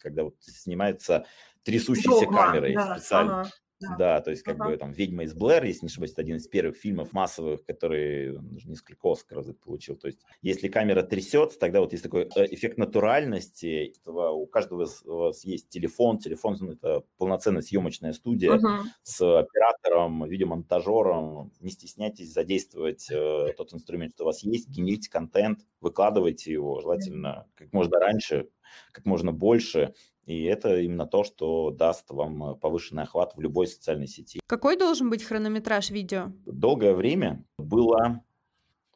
когда 0.00 0.24
вот 0.24 0.36
снимается 0.40 1.26
трясущейся 1.62 2.24
Догма, 2.24 2.46
камерой 2.46 2.74
да, 2.74 2.98
специально. 2.98 3.40
Ага. 3.42 3.50
Да. 3.98 4.20
то 4.20 4.30
есть 4.30 4.42
как 4.42 4.56
uh-huh. 4.56 4.70
бы 4.70 4.76
там 4.76 4.92
«Ведьма 4.92 5.24
из 5.24 5.34
Блэр», 5.34 5.64
если 5.64 5.86
не 5.86 5.88
ошибаюсь, 5.88 6.12
это 6.12 6.22
один 6.22 6.36
из 6.36 6.46
первых 6.46 6.76
фильмов 6.76 7.12
массовых, 7.12 7.64
который 7.64 8.38
несколько 8.64 9.10
Оскаров 9.10 9.46
получил. 9.58 9.96
То 9.96 10.06
есть 10.06 10.20
если 10.42 10.68
камера 10.68 11.02
трясется, 11.02 11.58
тогда 11.58 11.80
вот 11.80 11.92
есть 11.92 12.04
такой 12.04 12.28
э, 12.34 12.46
эффект 12.50 12.78
натуральности. 12.78 13.94
У 14.06 14.46
каждого 14.46 14.84
из 14.84 15.02
вас 15.04 15.44
есть 15.44 15.68
телефон. 15.68 16.18
Телефон– 16.18 16.70
это 16.70 17.02
полноценная 17.18 17.62
съемочная 17.62 18.12
студия 18.12 18.52
uh-huh. 18.52 18.82
с 19.02 19.20
оператором, 19.38 20.24
видеомонтажером. 20.28 21.52
Не 21.60 21.70
стесняйтесь 21.70 22.32
задействовать 22.32 23.10
э, 23.10 23.52
тот 23.56 23.72
инструмент, 23.74 24.14
что 24.14 24.24
у 24.24 24.26
вас 24.26 24.42
есть, 24.42 24.68
генерите 24.68 25.10
контент, 25.10 25.60
выкладывайте 25.80 26.52
его, 26.52 26.80
желательно 26.80 27.46
как 27.54 27.72
можно 27.72 27.98
раньше, 27.98 28.48
как 28.92 29.04
можно 29.04 29.32
больше, 29.32 29.94
и 30.24 30.44
это 30.44 30.80
именно 30.80 31.06
то, 31.06 31.24
что 31.24 31.70
даст 31.70 32.10
вам 32.10 32.58
повышенный 32.58 33.02
охват 33.02 33.34
в 33.36 33.40
любой 33.40 33.66
социальной 33.66 34.06
сети. 34.06 34.40
Какой 34.46 34.76
должен 34.76 35.10
быть 35.10 35.24
хронометраж 35.24 35.90
видео? 35.90 36.32
Долгое 36.46 36.94
время 36.94 37.44
было 37.58 38.22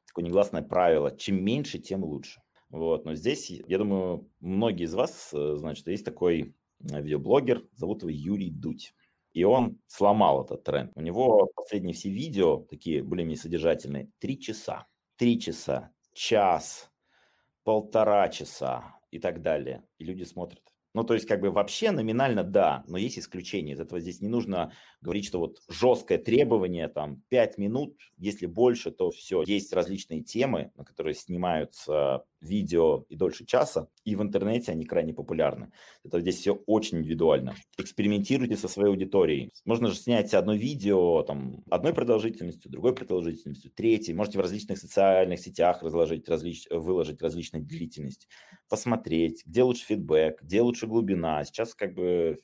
такое 0.06 0.24
негласное 0.24 0.62
правило, 0.62 1.14
чем 1.16 1.44
меньше, 1.44 1.78
тем 1.78 2.04
лучше. 2.04 2.40
Вот. 2.70 3.04
Но 3.04 3.14
здесь, 3.14 3.50
я 3.50 3.78
думаю, 3.78 4.30
многие 4.40 4.84
из 4.84 4.94
вас 4.94 5.30
э, 5.32 5.56
знают, 5.56 5.78
что 5.78 5.90
есть 5.90 6.04
такой 6.04 6.54
э, 6.80 7.02
видеоблогер, 7.02 7.68
зовут 7.74 8.02
его 8.02 8.10
Юрий 8.10 8.50
Дудь. 8.50 8.94
И 9.32 9.44
он 9.44 9.78
сломал 9.86 10.44
этот 10.44 10.64
тренд. 10.64 10.92
У 10.94 11.02
него 11.02 11.50
последние 11.54 11.94
все 11.94 12.08
видео, 12.08 12.64
такие 12.70 13.02
более-менее 13.02 13.40
содержательные, 13.40 14.10
три 14.18 14.40
часа. 14.40 14.86
Три 15.16 15.38
часа, 15.38 15.92
час, 16.14 16.90
полтора 17.62 18.28
часа 18.30 18.98
и 19.10 19.18
так 19.18 19.42
далее. 19.42 19.84
И 19.98 20.04
люди 20.04 20.24
смотрят. 20.24 20.62
Ну, 20.96 21.04
то 21.04 21.12
есть, 21.12 21.26
как 21.26 21.42
бы 21.42 21.50
вообще 21.50 21.90
номинально 21.90 22.42
да, 22.42 22.82
но 22.88 22.96
есть 22.96 23.18
исключения. 23.18 23.74
Из 23.74 23.80
этого 23.80 24.00
здесь 24.00 24.22
не 24.22 24.28
нужно 24.28 24.72
говорить, 25.02 25.26
что 25.26 25.38
вот 25.38 25.60
жесткое 25.68 26.16
требование, 26.16 26.88
там, 26.88 27.22
5 27.28 27.58
минут, 27.58 27.98
если 28.16 28.46
больше, 28.46 28.90
то 28.90 29.10
все. 29.10 29.42
Есть 29.46 29.74
различные 29.74 30.22
темы, 30.22 30.72
на 30.74 30.86
которые 30.86 31.12
снимаются 31.12 32.24
видео 32.40 33.04
и 33.10 33.16
дольше 33.16 33.44
часа, 33.44 33.88
и 34.04 34.16
в 34.16 34.22
интернете 34.22 34.72
они 34.72 34.86
крайне 34.86 35.12
популярны. 35.12 35.70
Это 36.02 36.20
здесь 36.20 36.36
все 36.36 36.54
очень 36.66 36.98
индивидуально. 36.98 37.56
Экспериментируйте 37.76 38.56
со 38.56 38.68
своей 38.68 38.88
аудиторией. 38.88 39.50
Можно 39.64 39.88
же 39.88 39.96
снять 39.96 40.32
одно 40.32 40.54
видео 40.54 41.22
там, 41.22 41.62
одной 41.70 41.92
продолжительностью, 41.92 42.70
другой 42.70 42.94
продолжительностью, 42.94 43.70
третьей. 43.70 44.14
Можете 44.14 44.38
в 44.38 44.42
различных 44.42 44.78
социальных 44.78 45.40
сетях 45.40 45.82
разложить, 45.82 46.28
различ... 46.28 46.66
выложить 46.70 47.20
различной 47.20 47.60
длительность, 47.60 48.28
посмотреть, 48.68 49.44
где 49.46 49.62
лучше 49.62 49.84
фидбэк, 49.86 50.42
где 50.42 50.62
лучше 50.62 50.86
глубина. 50.86 51.44
Сейчас 51.44 51.74
как 51.74 51.94
бы 51.94 52.38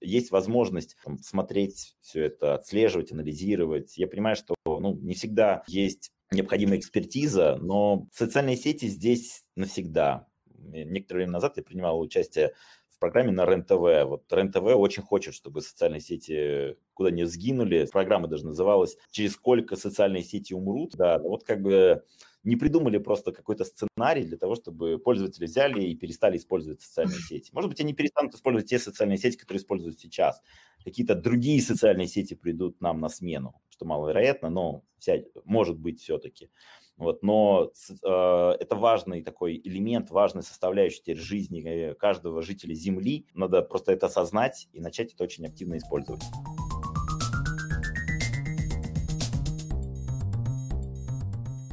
есть 0.00 0.30
возможность 0.30 0.96
там, 1.04 1.18
смотреть 1.18 1.96
все 2.00 2.24
это, 2.24 2.54
отслеживать, 2.54 3.12
анализировать. 3.12 3.96
Я 3.96 4.06
понимаю, 4.06 4.36
что 4.36 4.54
ну, 4.64 4.94
не 4.94 5.14
всегда 5.14 5.62
есть 5.66 6.10
необходимая 6.32 6.78
экспертиза, 6.78 7.58
но 7.60 8.08
социальные 8.12 8.56
сети 8.56 8.86
здесь 8.86 9.44
навсегда. 9.54 10.26
Некоторое 10.58 11.20
время 11.20 11.32
назад 11.32 11.56
я 11.56 11.62
принимал 11.62 12.00
участие 12.00 12.54
в 12.90 12.98
программе 12.98 13.30
на 13.30 13.44
РЕН-ТВ. 13.44 14.08
Вот 14.08 14.32
РЕН-ТВ 14.32 14.62
очень 14.76 15.02
хочет, 15.02 15.34
чтобы 15.34 15.60
социальные 15.60 16.00
сети 16.00 16.76
куда 16.94 17.10
не 17.10 17.26
сгинули. 17.26 17.86
Программа 17.92 18.26
даже 18.26 18.46
называлась 18.46 18.96
«Через 19.10 19.32
сколько 19.32 19.76
социальные 19.76 20.22
сети 20.22 20.54
умрут». 20.54 20.94
Да, 20.96 21.18
вот 21.18 21.44
как 21.44 21.60
бы 21.60 22.02
не 22.46 22.56
придумали 22.56 22.98
просто 22.98 23.32
какой-то 23.32 23.64
сценарий 23.64 24.24
для 24.24 24.38
того, 24.38 24.54
чтобы 24.54 24.98
пользователи 24.98 25.46
взяли 25.46 25.82
и 25.82 25.96
перестали 25.96 26.36
использовать 26.36 26.80
социальные 26.80 27.18
сети. 27.28 27.50
Может 27.52 27.68
быть, 27.68 27.80
они 27.80 27.92
перестанут 27.92 28.34
использовать 28.34 28.70
те 28.70 28.78
социальные 28.78 29.18
сети, 29.18 29.36
которые 29.36 29.60
используют 29.60 29.98
сейчас. 29.98 30.40
Какие-то 30.84 31.16
другие 31.16 31.60
социальные 31.60 32.06
сети 32.06 32.34
придут 32.34 32.80
нам 32.80 33.00
на 33.00 33.08
смену, 33.08 33.60
что 33.68 33.84
маловероятно, 33.84 34.48
но 34.48 34.84
вся, 34.98 35.18
может 35.44 35.76
быть 35.76 36.00
все-таки. 36.00 36.48
Вот, 36.96 37.22
но 37.22 37.72
э, 37.90 38.56
это 38.60 38.76
важный 38.76 39.22
такой 39.22 39.60
элемент, 39.62 40.10
важная 40.10 40.42
составляющая 40.42 41.00
теперь 41.00 41.18
жизни 41.18 41.62
э, 41.62 41.94
каждого 41.94 42.42
жителя 42.42 42.74
Земли. 42.74 43.26
Надо 43.34 43.60
просто 43.62 43.92
это 43.92 44.06
осознать 44.06 44.68
и 44.72 44.80
начать 44.80 45.12
это 45.12 45.24
очень 45.24 45.44
активно 45.44 45.76
использовать. 45.76 46.22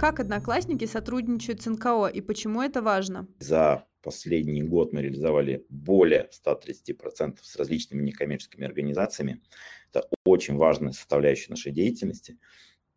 Как 0.03 0.19
одноклассники 0.19 0.83
сотрудничают 0.83 1.61
с 1.61 1.65
НКО 1.65 2.07
и 2.07 2.19
почему 2.19 2.61
это 2.61 2.81
важно? 2.81 3.25
За 3.39 3.85
последний 4.01 4.61
год 4.61 4.91
мы 4.91 5.01
реализовали 5.01 5.65
более 5.69 6.29
130% 6.45 7.37
с 7.41 7.55
различными 7.55 8.03
некоммерческими 8.03 8.65
организациями. 8.65 9.41
Это 9.93 10.05
очень 10.25 10.57
важная 10.57 10.91
составляющая 10.91 11.51
нашей 11.51 11.71
деятельности 11.71 12.37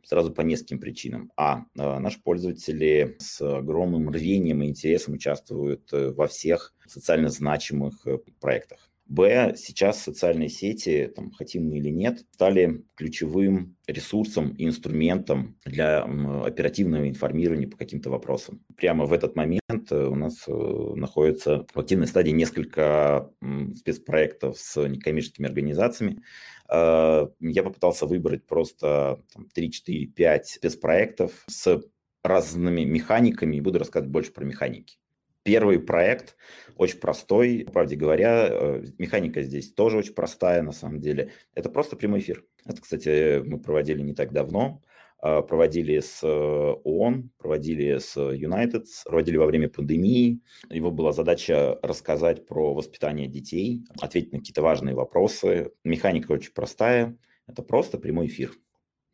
сразу 0.03 0.35
по 0.35 0.41
нескольким 0.41 0.81
причинам. 0.81 1.31
А, 1.37 1.67
а 1.79 2.01
наши 2.01 2.21
пользователи 2.21 3.15
с 3.21 3.41
огромным 3.41 4.11
рвением 4.11 4.65
и 4.65 4.67
интересом 4.67 5.15
участвуют 5.15 5.93
э, 5.93 6.11
во 6.11 6.27
всех 6.27 6.75
социально 6.89 7.29
значимых 7.29 8.05
э, 8.05 8.19
проектах. 8.41 8.91
Б, 9.09 9.55
сейчас 9.57 10.03
социальные 10.03 10.49
сети, 10.49 11.13
там, 11.15 11.31
хотим 11.31 11.69
мы 11.69 11.79
или 11.79 11.91
нет, 11.91 12.25
стали 12.33 12.83
ключевым 12.97 13.77
ресурсом 13.87 14.51
и 14.51 14.65
инструментом 14.67 15.57
для 15.65 16.03
оперативного 16.03 17.09
информирования 17.09 17.69
по 17.69 17.77
каким-то 17.77 18.11
вопросам. 18.11 18.65
Прямо 18.77 19.07
в 19.07 19.13
этот 19.13 19.37
момент 19.37 19.61
э, 19.91 20.07
у 20.07 20.17
нас 20.17 20.45
э, 20.49 20.53
находится 20.97 21.67
в 21.73 21.79
активной 21.79 22.09
стадии 22.09 22.33
несколько 22.33 23.31
спецпроектов 23.77 24.59
с 24.59 24.89
некоммерческими 24.89 25.47
организациями. 25.47 26.23
Э, 26.69 27.29
я 27.39 27.63
попытался 27.63 28.07
выбрать 28.07 28.45
просто 28.45 29.23
там, 29.33 29.49
3, 29.55 29.71
4, 29.71 30.07
5 30.07 30.47
спецпроектов 30.49 31.45
с 31.47 31.81
разными 32.25 32.83
механиками 32.83 33.57
и 33.57 33.61
буду 33.61 33.79
рассказывать 33.79 34.11
больше 34.11 34.33
про 34.33 34.45
механики. 34.45 34.99
Первый 35.47 35.79
проект 35.79 36.37
очень 36.77 36.99
простой, 36.99 37.67
правде 37.73 37.97
говоря, 37.97 38.49
э, 38.51 38.85
механика 38.99 39.43
здесь 39.43 39.73
тоже 39.73 39.99
очень 39.99 40.13
простая 40.13 40.63
на 40.63 40.73
самом 40.73 41.01
деле. 41.01 41.31
Это 41.55 41.71
просто 41.71 41.97
прямой 41.97 42.19
эфир. 42.21 42.45
Это, 42.67 42.83
кстати, 42.83 43.41
мы 43.45 43.61
проводили 43.61 44.03
не 44.03 44.13
так 44.13 44.33
давно. 44.33 44.83
А, 45.19 45.43
проводили 45.43 46.01
с 46.01 46.21
э, 46.23 46.27
ООН, 46.29 47.31
проводили 47.39 47.99
с 47.99 48.17
United, 48.17 48.85
проводили 49.07 49.37
во 49.37 49.47
время 49.47 49.69
пандемии. 49.69 50.41
Его 50.69 50.91
была 50.91 51.13
задача 51.13 51.79
рассказать 51.83 52.45
про 52.47 52.75
воспитание 52.75 53.27
детей, 53.27 53.85
ответить 54.01 54.33
на 54.33 54.41
какие-то 54.41 54.63
важные 54.63 54.95
вопросы. 54.95 55.73
Механика 55.85 56.33
очень 56.33 56.53
простая. 56.53 57.17
Это 57.47 57.63
просто 57.63 57.99
прямой 57.99 58.27
эфир 58.27 58.53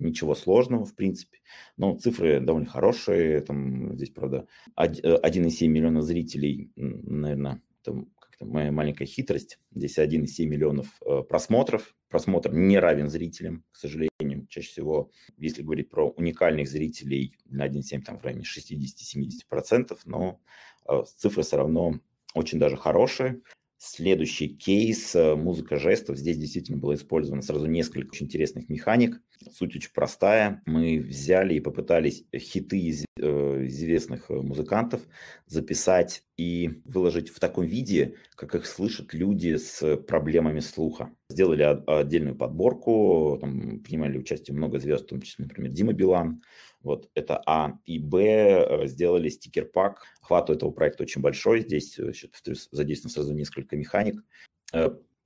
ничего 0.03 0.35
сложного, 0.35 0.85
в 0.85 0.95
принципе. 0.95 1.39
Но 1.77 1.97
цифры 1.97 2.41
довольно 2.41 2.69
хорошие. 2.69 3.41
Там, 3.41 3.95
здесь, 3.97 4.11
правда, 4.11 4.47
1,7 4.79 5.67
миллиона 5.69 6.03
зрителей, 6.03 6.71
наверное, 6.77 7.63
там 7.83 8.09
как-то 8.19 8.47
моя 8.47 8.73
маленькая 8.73 9.07
хитрость. 9.07 9.59
Здесь 9.75 9.99
1,7 9.99 10.47
миллионов 10.47 10.87
э, 11.05 11.23
просмотров. 11.23 11.95
Просмотр 12.09 12.53
не 12.53 12.79
равен 12.79 13.09
зрителям, 13.09 13.65
к 13.73 13.77
сожалению. 13.77 14.47
Чаще 14.49 14.69
всего, 14.69 15.11
если 15.37 15.63
говорить 15.63 15.91
про 15.91 16.11
уникальных 16.11 16.69
зрителей, 16.69 17.37
на 17.47 17.67
1,7 17.67 18.03
там 18.03 18.19
в 18.19 18.25
районе 18.25 18.45
60-70%, 18.45 19.99
но 20.05 20.41
э, 20.89 21.03
цифры 21.17 21.43
все 21.43 21.57
равно 21.57 22.01
очень 22.35 22.59
даже 22.59 22.77
хорошие. 22.77 23.43
Следующий 23.85 24.49
кейс 24.49 25.15
э,– 25.17 25.35
музыка 25.37 25.77
жестов. 25.77 26.17
Здесь 26.17 26.39
действительно 26.39 26.79
было 26.79 26.95
использовано 26.95 27.43
сразу 27.43 27.67
несколько 27.67 28.11
очень 28.11 28.27
интересных 28.27 28.69
механик. 28.69 29.21
Суть 29.51 29.77
очень 29.77 29.93
простая. 29.93 30.63
Мы 30.67 30.99
взяли 30.99 31.55
и 31.55 31.61
попытались 31.61 32.25
хиты 32.37 32.79
из, 32.79 33.05
э, 33.19 33.67
известных 33.67 34.31
э, 34.31 34.35
музыкантов 34.35 35.03
записать 35.47 36.25
и 36.37 36.83
выложить 36.85 37.31
в 37.31 37.41
таком 37.41 37.65
виде, 37.65 38.17
как 38.35 38.55
их 38.55 38.67
слышат 38.67 39.15
люди 39.15 39.57
с 39.57 39.97
проблемами 39.97 40.61
слуха. 40.61 41.11
Сделали 41.29 41.63
отдельную 41.87 42.37
подборку, 42.37 43.39
там 43.41 43.81
принимали 43.81 44.19
участие 44.19 44.57
много 44.57 44.79
звезд, 44.79 45.05
в 45.05 45.09
том 45.09 45.21
числе, 45.21 45.47
например, 45.47 45.73
Дима 45.73 45.93
Билан. 45.93 46.43
Вот 46.83 47.09
это 47.15 47.41
А. 47.47 47.79
И 47.85 47.99
Б. 47.99 48.23
Э, 48.23 48.87
сделали 48.87 49.29
стикер-пак. 49.29 50.05
Охват 50.23 50.51
у 50.51 50.53
этого 50.53 50.71
проекта 50.71 51.05
очень 51.05 51.23
большой. 51.23 51.61
Здесь, 51.61 51.99
э, 51.99 52.13
повторюсь, 52.31 52.69
задействовано 52.71 53.15
сразу 53.15 53.35
несколько 53.35 53.77
механик. 53.77 54.23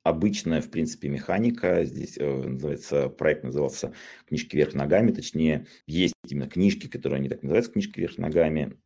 Э, 0.06 0.08
обычная, 0.08 0.60
в 0.60 0.70
принципе, 0.70 1.08
механика. 1.08 1.84
Здесь 1.84 2.16
называется, 2.16 3.08
проект 3.08 3.44
назывался 3.44 3.92
«Книжки 4.28 4.56
вверх 4.56 4.75
ногами». 4.75 5.12
Точнее, 5.12 5.66
есть 5.86 6.14
именно 6.28 6.48
книжки, 6.48 6.86
которые 6.86 7.18
они 7.18 7.28
так 7.28 7.42
называются, 7.42 7.72
«Книжки 7.72 8.00
вверх 8.00 8.18
ногами». 8.18 8.78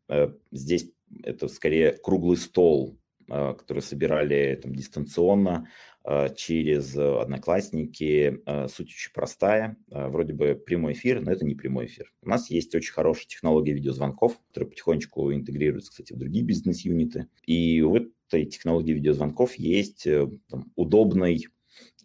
Здесь 0.50 0.90
это 1.24 1.48
скорее 1.48 1.92
круглый 1.92 2.36
стол, 2.36 2.98
который 3.28 3.82
собирали 3.82 4.58
там, 4.60 4.74
дистанционно 4.74 5.68
Э, 6.02 6.28
через 6.34 6.96
э, 6.96 7.20
Одноклассники. 7.20 8.40
Э, 8.46 8.68
суть 8.68 8.88
очень 8.88 9.12
простая. 9.12 9.76
Вроде 9.88 10.32
бы 10.32 10.54
прямой 10.54 10.94
эфир, 10.94 11.20
но 11.20 11.30
это 11.30 11.44
не 11.44 11.54
прямой 11.54 11.86
эфир. 11.86 12.10
У 12.22 12.28
нас 12.28 12.50
есть 12.50 12.74
очень 12.74 12.92
хорошая 12.92 13.26
технология 13.26 13.74
видеозвонков, 13.74 14.40
которая 14.48 14.70
потихонечку 14.70 15.32
интегрируется, 15.32 15.90
кстати, 15.90 16.12
в 16.12 16.16
другие 16.16 16.44
бизнес-юниты. 16.44 17.26
И 17.44 17.82
у 17.82 17.96
этой 18.38 18.46
технологии 18.46 18.92
видеозвонков 18.92 19.54
есть 19.56 20.06
там, 20.48 20.72
удобный 20.76 21.46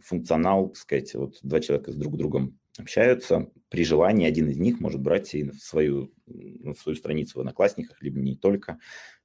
функционал, 0.01 0.70
так 0.70 0.77
сказать, 0.77 1.15
вот 1.15 1.39
два 1.41 1.60
человека 1.60 1.91
с 1.91 1.96
друг 1.96 2.17
другом 2.17 2.60
общаются, 2.77 3.50
при 3.70 3.86
желании 3.86 4.27
один 4.27 4.50
из 4.50 4.58
них 4.58 4.79
может 4.79 5.01
брать 5.01 5.34
и 5.34 5.50
в 5.50 5.55
свою, 5.55 6.12
в 6.25 6.75
свою 6.75 6.96
страницу 6.96 7.38
в 7.38 7.39
Одноклассниках, 7.39 8.01
либо 8.01 8.20
не 8.20 8.36
только, 8.36 8.79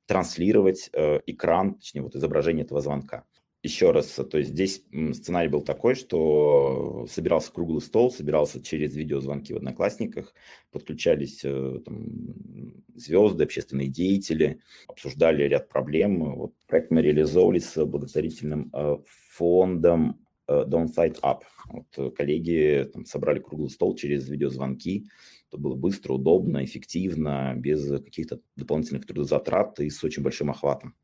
транслировать 0.06 0.90
э, 0.92 1.20
экран, 1.26 1.74
точнее, 1.74 2.02
вот 2.02 2.16
изображение 2.16 2.64
этого 2.64 2.80
звонка 2.80 3.24
еще 3.62 3.90
раз, 3.90 4.06
то 4.08 4.38
есть 4.38 4.50
здесь 4.50 4.82
сценарий 5.12 5.48
был 5.48 5.60
такой, 5.60 5.94
что 5.94 7.06
собирался 7.10 7.52
круглый 7.52 7.82
стол, 7.82 8.10
собирался 8.10 8.62
через 8.62 8.96
видеозвонки 8.96 9.52
в 9.52 9.56
Одноклассниках, 9.56 10.32
подключались 10.70 11.40
э, 11.44 11.80
там, 11.84 12.06
звезды, 12.94 13.44
общественные 13.44 13.88
деятели, 13.88 14.60
обсуждали 14.88 15.42
ряд 15.42 15.68
проблем. 15.68 16.36
Вот 16.36 16.54
проект 16.66 16.90
мы 16.90 17.02
реализовывали 17.02 17.58
с 17.58 17.84
благотворительным 17.84 18.70
э, 18.72 18.96
фондом 19.04 20.24
э, 20.48 20.64
Downside 20.66 21.20
Up. 21.20 21.42
Вот 21.66 22.16
коллеги 22.16 22.88
там, 22.90 23.04
собрали 23.04 23.40
круглый 23.40 23.68
стол 23.68 23.94
через 23.94 24.26
видеозвонки. 24.28 25.06
Это 25.48 25.58
было 25.58 25.74
быстро, 25.74 26.14
удобно, 26.14 26.64
эффективно, 26.64 27.52
без 27.56 27.86
каких-то 27.90 28.40
дополнительных 28.56 29.04
трудозатрат 29.04 29.80
и 29.80 29.90
с 29.90 30.02
очень 30.02 30.22
большим 30.22 30.48
охватом. 30.48 30.94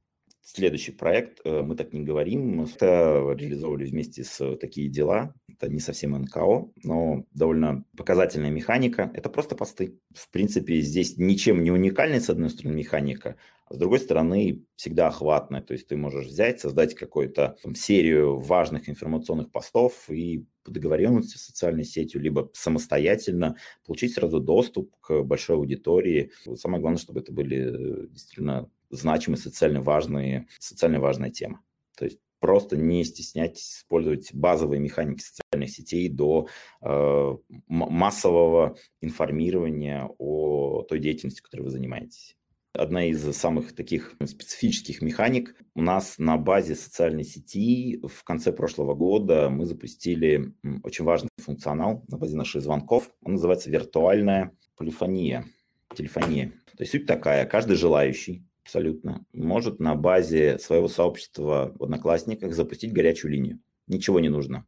Следующий 0.49 0.93
проект, 0.93 1.41
э, 1.45 1.63
мы 1.63 1.75
так 1.75 1.93
не 1.93 2.05
говорим, 2.05 2.63
это 2.63 3.35
реализовывали 3.37 3.85
вместе 3.85 4.23
с 4.23 4.55
такие 4.59 4.89
дела. 4.89 5.35
Это 5.49 5.69
не 5.69 5.81
совсем 5.81 6.13
НКО, 6.13 6.71
но 6.85 7.25
довольно 7.35 7.85
показательная 7.97 8.51
механика. 8.51 9.11
Это 9.13 9.29
просто 9.29 9.57
посты. 9.57 9.99
В 10.15 10.31
принципе, 10.31 10.81
здесь 10.83 11.17
ничем 11.17 11.65
не 11.65 11.73
уникальная, 11.73 12.21
с 12.21 12.31
одной 12.31 12.49
стороны, 12.51 12.77
механика, 12.77 13.35
а 13.69 13.75
с 13.75 13.77
другой 13.77 13.99
стороны, 13.99 14.63
всегда 14.77 15.09
охватная. 15.09 15.63
То 15.63 15.73
есть 15.73 15.89
ты 15.89 15.97
можешь 15.97 16.27
взять, 16.27 16.61
создать 16.61 16.95
какую-то 16.95 17.57
серию 17.75 18.39
важных 18.39 18.89
информационных 18.89 19.51
постов 19.51 20.09
и 20.09 20.47
по 20.63 20.71
договоренности 20.71 21.39
с 21.39 21.47
социальной 21.47 21.85
сетью, 21.85 22.21
либо 22.21 22.51
самостоятельно 22.53 23.57
получить 23.85 24.15
сразу 24.15 24.39
доступ 24.39 24.95
к 25.01 25.23
большой 25.23 25.57
аудитории. 25.57 26.31
Самое 26.55 26.81
главное, 26.81 27.01
чтобы 27.01 27.19
это 27.19 27.33
были 27.33 28.05
э, 28.05 28.07
действительно 28.11 28.71
значимые, 28.91 29.39
социально 29.39 29.81
важные, 29.81 30.47
социально 30.59 31.01
важная 31.01 31.31
тема. 31.31 31.61
То 31.97 32.05
есть 32.05 32.19
просто 32.41 32.77
не 32.77 33.05
стесняйтесь 33.05 33.79
использовать 33.79 34.33
базовые 34.33 34.81
механики 34.81 35.23
социальных 35.23 35.71
сетей 35.71 36.09
до 36.09 36.49
э, 36.83 37.37
массового 37.69 38.77
информирования 39.01 40.09
о 40.19 40.83
той 40.83 41.01
деятельности, 41.01 41.41
которой 41.41 41.63
вы 41.63 41.71
занимаетесь. 41.71 42.37
Одна 42.73 43.07
из 43.07 43.23
самых 43.35 43.75
таких 43.75 44.15
специфических 44.23 45.01
механик 45.01 45.57
у 45.75 45.81
нас 45.81 46.19
на 46.19 46.37
базе 46.37 46.75
социальной 46.75 47.25
сети 47.25 48.03
в 48.07 48.23
конце 48.23 48.53
прошлого 48.53 48.95
года 48.95 49.49
мы 49.49 49.65
запустили 49.65 50.53
очень 50.83 51.07
важный 51.07 51.31
функционал 51.39 52.05
на 52.09 52.19
базе 52.19 52.37
наших 52.37 52.63
звонков. 52.63 53.11
Он 53.23 53.33
называется 53.33 53.71
виртуальная 53.71 54.53
полифония, 54.77 55.47
телефония. 55.95 56.53
То 56.77 56.83
есть 56.83 56.93
суть 56.93 57.07
такая, 57.07 57.47
каждый 57.47 57.77
желающий 57.77 58.47
абсолютно, 58.67 59.25
может 59.33 59.79
на 59.79 59.95
базе 59.95 60.59
своего 60.59 60.89
сообщества 60.89 61.73
в 61.79 61.85
Одноклассниках 61.85 62.53
запустить 62.53 62.93
горячую 62.93 63.31
линию. 63.31 63.61
Ничего 63.87 64.19
не 64.19 64.29
нужно. 64.29 64.67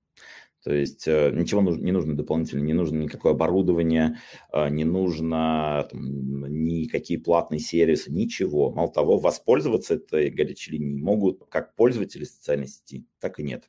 То 0.62 0.72
есть 0.72 1.06
э, 1.08 1.32
ничего 1.32 1.62
не 1.62 1.92
нужно 1.92 2.16
дополнительно, 2.16 2.62
не 2.62 2.74
нужно 2.74 2.98
никакое 2.98 3.32
оборудование, 3.32 4.18
э, 4.52 4.68
не 4.70 4.84
нужно 4.84 5.88
там, 5.90 6.44
никакие 6.48 7.20
платные 7.20 7.58
сервисы, 7.58 8.12
ничего. 8.12 8.70
Мало 8.70 8.92
того, 8.92 9.18
воспользоваться 9.18 9.94
этой 9.94 10.30
горячей 10.30 10.72
линией 10.72 11.00
могут 11.00 11.44
как 11.48 11.74
пользователи 11.74 12.24
социальной 12.24 12.68
сети, 12.68 13.04
так 13.20 13.40
и 13.40 13.42
нет. 13.42 13.68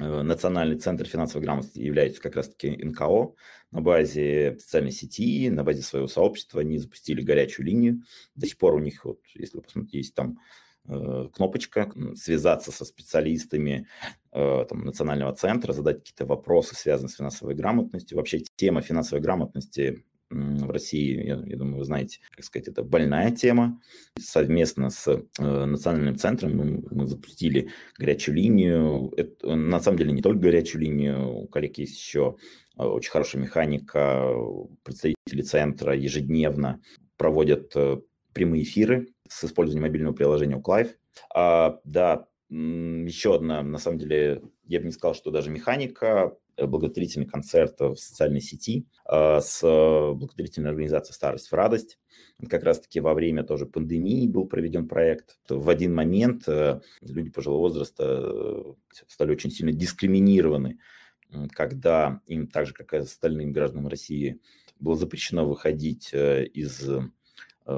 Э, 0.00 0.22
Национальный 0.22 0.78
центр 0.78 1.06
финансовой 1.06 1.44
грамотности 1.44 1.78
является 1.80 2.20
как 2.20 2.36
раз-таки 2.36 2.70
НКО. 2.70 3.34
На 3.70 3.80
базе 3.80 4.56
социальной 4.58 4.90
сети, 4.90 5.50
на 5.50 5.64
базе 5.64 5.82
своего 5.82 6.08
сообщества 6.08 6.60
они 6.60 6.78
запустили 6.78 7.22
горячую 7.22 7.66
линию. 7.66 8.02
До 8.34 8.46
сих 8.46 8.58
пор 8.58 8.74
у 8.74 8.78
них, 8.78 9.04
вот, 9.04 9.20
если 9.34 9.56
вы 9.56 9.62
посмотрите, 9.62 9.98
есть 9.98 10.14
там 10.14 10.38
э, 10.88 11.28
кнопочка 11.32 11.92
связаться 12.16 12.72
со 12.72 12.84
специалистами 12.84 13.86
э, 14.32 14.64
там, 14.68 14.84
национального 14.84 15.34
центра, 15.34 15.72
задать 15.72 15.98
какие-то 15.98 16.26
вопросы, 16.26 16.74
связанные 16.74 17.10
с 17.10 17.16
финансовой 17.16 17.54
грамотностью. 17.54 18.18
Вообще 18.18 18.40
тема 18.40 18.82
финансовой 18.82 19.22
грамотности 19.22 20.04
в 20.30 20.70
России, 20.70 21.26
я, 21.26 21.42
я 21.44 21.56
думаю, 21.56 21.78
вы 21.78 21.84
знаете, 21.84 22.20
как 22.30 22.44
сказать, 22.44 22.68
это 22.68 22.82
больная 22.82 23.30
тема. 23.30 23.80
Совместно 24.18 24.90
с 24.90 25.06
э, 25.08 25.64
национальным 25.66 26.16
центром 26.16 26.56
мы, 26.56 26.84
мы 26.90 27.06
запустили 27.06 27.70
горячую 27.98 28.36
линию. 28.36 29.12
Это, 29.16 29.54
на 29.54 29.80
самом 29.80 29.98
деле 29.98 30.12
не 30.12 30.22
только 30.22 30.40
горячую 30.40 30.82
линию, 30.82 31.30
у 31.30 31.46
коллег 31.46 31.78
есть 31.78 31.96
еще 31.96 32.36
э, 32.76 32.82
очень 32.82 33.10
хорошая 33.10 33.42
механика. 33.42 34.32
Представители 34.82 35.42
центра 35.42 35.94
ежедневно 35.94 36.80
проводят 37.16 37.72
э, 37.76 38.00
прямые 38.32 38.64
эфиры 38.64 39.08
с 39.28 39.44
использованием 39.44 39.88
мобильного 39.88 40.14
приложения 40.14 40.56
Uclive. 40.56 40.90
А, 41.34 41.80
да, 41.84 42.26
еще 42.50 43.34
одна, 43.34 43.62
на 43.62 43.78
самом 43.78 43.98
деле, 43.98 44.42
я 44.66 44.80
бы 44.80 44.86
не 44.86 44.92
сказал, 44.92 45.14
что 45.14 45.30
даже 45.30 45.50
механика, 45.50 46.36
благотворительный 46.56 47.26
концерт 47.26 47.80
в 47.80 47.96
социальной 47.96 48.40
сети 48.40 48.86
а, 49.04 49.40
с 49.40 49.60
благотворительной 49.62 50.70
организацией 50.70 51.14
«Старость 51.14 51.48
в 51.48 51.54
радость». 51.54 51.98
Как 52.48 52.62
раз-таки 52.62 53.00
во 53.00 53.14
время 53.14 53.44
тоже 53.44 53.66
пандемии 53.66 54.26
был 54.28 54.46
проведен 54.46 54.88
проект. 54.88 55.38
В 55.48 55.68
один 55.68 55.94
момент 55.94 56.48
э, 56.48 56.80
люди 57.00 57.30
пожилого 57.30 57.60
возраста 57.60 58.04
э, 58.04 58.74
стали 59.06 59.32
очень 59.32 59.50
сильно 59.50 59.72
дискриминированы, 59.72 60.78
когда 61.52 62.20
им, 62.26 62.46
так 62.48 62.66
же, 62.66 62.74
как 62.74 62.92
и 62.92 62.98
остальным 62.98 63.52
гражданам 63.52 63.88
России, 63.88 64.40
было 64.78 64.96
запрещено 64.96 65.46
выходить 65.46 66.10
из 66.12 66.88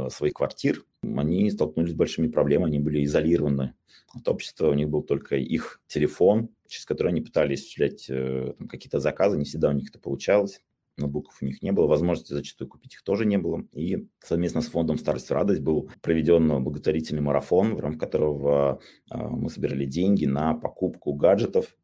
своих 0.09 0.33
квартир, 0.33 0.83
они 1.17 1.51
столкнулись 1.51 1.93
с 1.93 1.97
большими 1.97 2.29
проблемами, 2.29 2.71
они 2.71 2.79
были 2.79 3.05
изолированы 3.05 3.75
от 4.15 4.29
общества, 4.29 4.71
у 4.71 4.75
них 4.75 4.89
был 4.89 5.03
только 5.03 5.37
их 5.37 5.81
телефон, 5.87 6.51
через 6.67 6.85
который 6.87 7.09
они 7.09 7.21
пытались 7.21 7.61
осуществлять 7.61 8.07
э, 8.09 8.55
какие-то 8.69 9.01
заказы, 9.01 9.39
не 9.39 9.45
всегда 9.45 9.71
у 9.71 9.73
них 9.73 9.91
это 9.91 9.99
получалось 9.99 10.61
ноутбуков 10.97 11.39
у 11.41 11.45
них 11.45 11.63
не 11.63 11.73
было, 11.73 11.87
возможности 11.87 12.33
зачастую 12.33 12.69
купить 12.69 12.95
их 12.95 13.03
тоже 13.03 13.27
не 13.27 13.39
было. 13.39 13.65
И 13.73 14.07
совместно 14.21 14.63
с 14.63 14.67
фондом 14.67 14.99
«Старость 14.99 15.31
и 15.31 15.35
радость» 15.35 15.61
был 15.61 15.91
проведен 16.01 16.63
благотворительный 16.63 17.23
марафон, 17.23 17.75
в 17.75 17.81
рамках 17.81 18.01
которого 18.01 18.81
а, 19.11 19.29
мы 19.29 19.51
собирали 19.51 19.85
деньги 19.85 20.27
на 20.27 20.55
покупку 20.55 21.13
гаджетов 21.13 21.77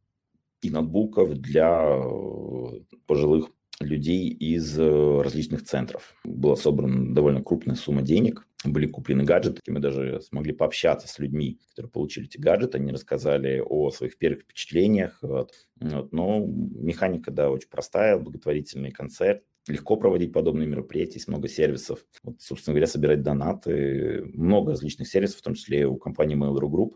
и 0.60 0.70
ноутбуков 0.70 1.34
для 1.34 1.82
э, 1.84 2.80
пожилых 3.06 3.50
людей 3.80 4.28
из 4.28 4.78
э, 4.78 5.22
различных 5.22 5.64
центров. 5.64 6.14
Была 6.24 6.56
собрана 6.56 7.12
довольно 7.14 7.42
крупная 7.42 7.74
сумма 7.74 8.02
денег, 8.02 8.46
были 8.64 8.86
куплены 8.86 9.24
гаджеты, 9.24 9.60
мы 9.66 9.80
даже 9.80 10.20
смогли 10.20 10.52
пообщаться 10.52 11.08
с 11.08 11.18
людьми, 11.18 11.58
которые 11.70 11.90
получили 11.90 12.26
эти 12.26 12.38
гаджеты, 12.38 12.78
они 12.78 12.92
рассказали 12.92 13.62
о 13.64 13.90
своих 13.90 14.18
первых 14.18 14.42
впечатлениях. 14.42 15.18
Вот. 15.22 15.52
Вот. 15.80 16.12
Но 16.12 16.44
механика, 16.46 17.30
да, 17.30 17.50
очень 17.50 17.68
простая, 17.68 18.18
благотворительный 18.18 18.92
концерт, 18.92 19.42
легко 19.68 19.96
проводить 19.96 20.32
подобные 20.32 20.68
мероприятия, 20.68 21.14
есть 21.14 21.28
много 21.28 21.48
сервисов. 21.48 22.04
Вот, 22.22 22.40
собственно 22.40 22.74
говоря, 22.74 22.86
собирать 22.86 23.22
донаты, 23.22 24.24
много 24.34 24.72
различных 24.72 25.08
сервисов, 25.08 25.40
в 25.40 25.42
том 25.42 25.54
числе 25.54 25.86
у 25.86 25.96
компании 25.96 26.36
Mail.ru 26.36 26.68
Group, 26.68 26.92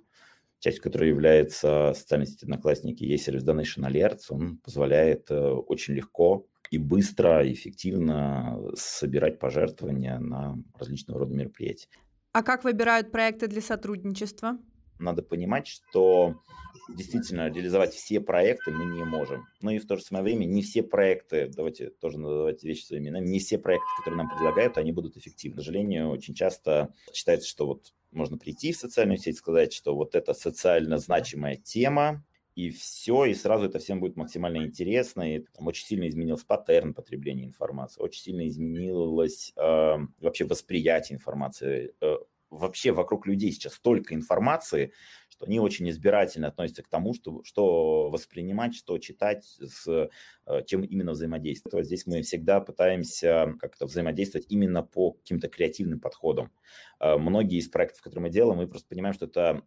частью 0.58 0.82
которой 0.82 1.10
является 1.10 1.92
социальная 1.94 2.26
сеть 2.26 2.42
Одноклассники, 2.42 3.04
есть 3.04 3.24
сервис 3.24 3.44
Donation 3.44 3.88
Alerts, 3.88 4.26
он 4.30 4.58
позволяет 4.58 5.30
э, 5.30 5.36
очень 5.36 5.94
легко 5.94 6.46
и 6.70 6.78
быстро, 6.78 7.50
эффективно 7.50 8.60
собирать 8.74 9.38
пожертвования 9.38 10.18
на 10.18 10.56
различного 10.78 11.20
рода 11.20 11.34
мероприятия. 11.34 11.88
А 12.32 12.42
как 12.42 12.64
выбирают 12.64 13.10
проекты 13.10 13.46
для 13.48 13.62
сотрудничества? 13.62 14.58
Надо 14.98 15.22
понимать, 15.22 15.66
что 15.66 16.42
действительно 16.88 17.48
реализовать 17.50 17.94
все 17.94 18.20
проекты 18.20 18.70
мы 18.70 18.84
не 18.84 19.04
можем. 19.04 19.46
Но 19.60 19.70
и 19.70 19.78
в 19.78 19.86
то 19.86 19.96
же 19.96 20.02
самое 20.02 20.24
время 20.24 20.44
не 20.44 20.62
все 20.62 20.82
проекты, 20.82 21.50
давайте 21.54 21.90
тоже 21.90 22.18
называть 22.18 22.62
вещи 22.62 22.84
своими 22.84 23.06
именами, 23.08 23.26
не 23.26 23.38
все 23.38 23.58
проекты, 23.58 23.86
которые 23.98 24.18
нам 24.18 24.30
предлагают, 24.30 24.78
они 24.78 24.92
будут 24.92 25.16
эффективны. 25.16 25.56
К 25.56 25.60
сожалению, 25.60 26.10
очень 26.10 26.34
часто 26.34 26.94
считается, 27.12 27.48
что 27.48 27.66
вот 27.66 27.94
можно 28.12 28.38
прийти 28.38 28.72
в 28.72 28.76
социальную 28.76 29.18
сеть, 29.18 29.36
сказать, 29.36 29.72
что 29.72 29.94
вот 29.94 30.14
это 30.14 30.32
социально 30.32 30.98
значимая 30.98 31.56
тема, 31.56 32.24
и 32.56 32.70
все, 32.70 33.26
и 33.26 33.34
сразу 33.34 33.66
это 33.66 33.78
всем 33.78 34.00
будет 34.00 34.16
максимально 34.16 34.64
интересно. 34.64 35.36
И 35.36 35.40
там 35.40 35.66
очень 35.66 35.86
сильно 35.86 36.08
изменился 36.08 36.46
паттерн 36.46 36.94
потребления 36.94 37.44
информации, 37.44 38.00
очень 38.00 38.22
сильно 38.22 38.48
изменилось 38.48 39.52
э, 39.56 39.96
вообще 40.20 40.46
восприятие 40.46 41.16
информации. 41.16 41.94
Э, 42.00 42.16
вообще 42.48 42.92
вокруг 42.92 43.26
людей 43.26 43.52
сейчас 43.52 43.74
столько 43.74 44.14
информации, 44.14 44.92
что 45.36 45.46
они 45.46 45.60
очень 45.60 45.88
избирательно 45.90 46.48
относятся 46.48 46.82
к 46.82 46.88
тому, 46.88 47.12
что, 47.12 47.42
что 47.44 48.08
воспринимать, 48.10 48.74
что 48.74 48.96
читать, 48.98 49.44
с 49.44 49.86
э, 49.86 50.62
чем 50.66 50.82
именно 50.82 51.12
взаимодействовать. 51.12 51.86
Здесь 51.86 52.06
мы 52.06 52.22
всегда 52.22 52.60
пытаемся 52.60 53.54
как-то 53.60 53.86
взаимодействовать 53.86 54.46
именно 54.48 54.82
по 54.82 55.12
каким-то 55.12 55.48
креативным 55.48 56.00
подходам. 56.00 56.50
Э, 57.00 57.16
многие 57.18 57.58
из 57.58 57.68
проектов, 57.68 58.02
которые 58.02 58.24
мы 58.24 58.30
делаем, 58.30 58.58
мы 58.58 58.66
просто 58.66 58.88
понимаем, 58.88 59.14
что 59.14 59.26
это 59.26 59.62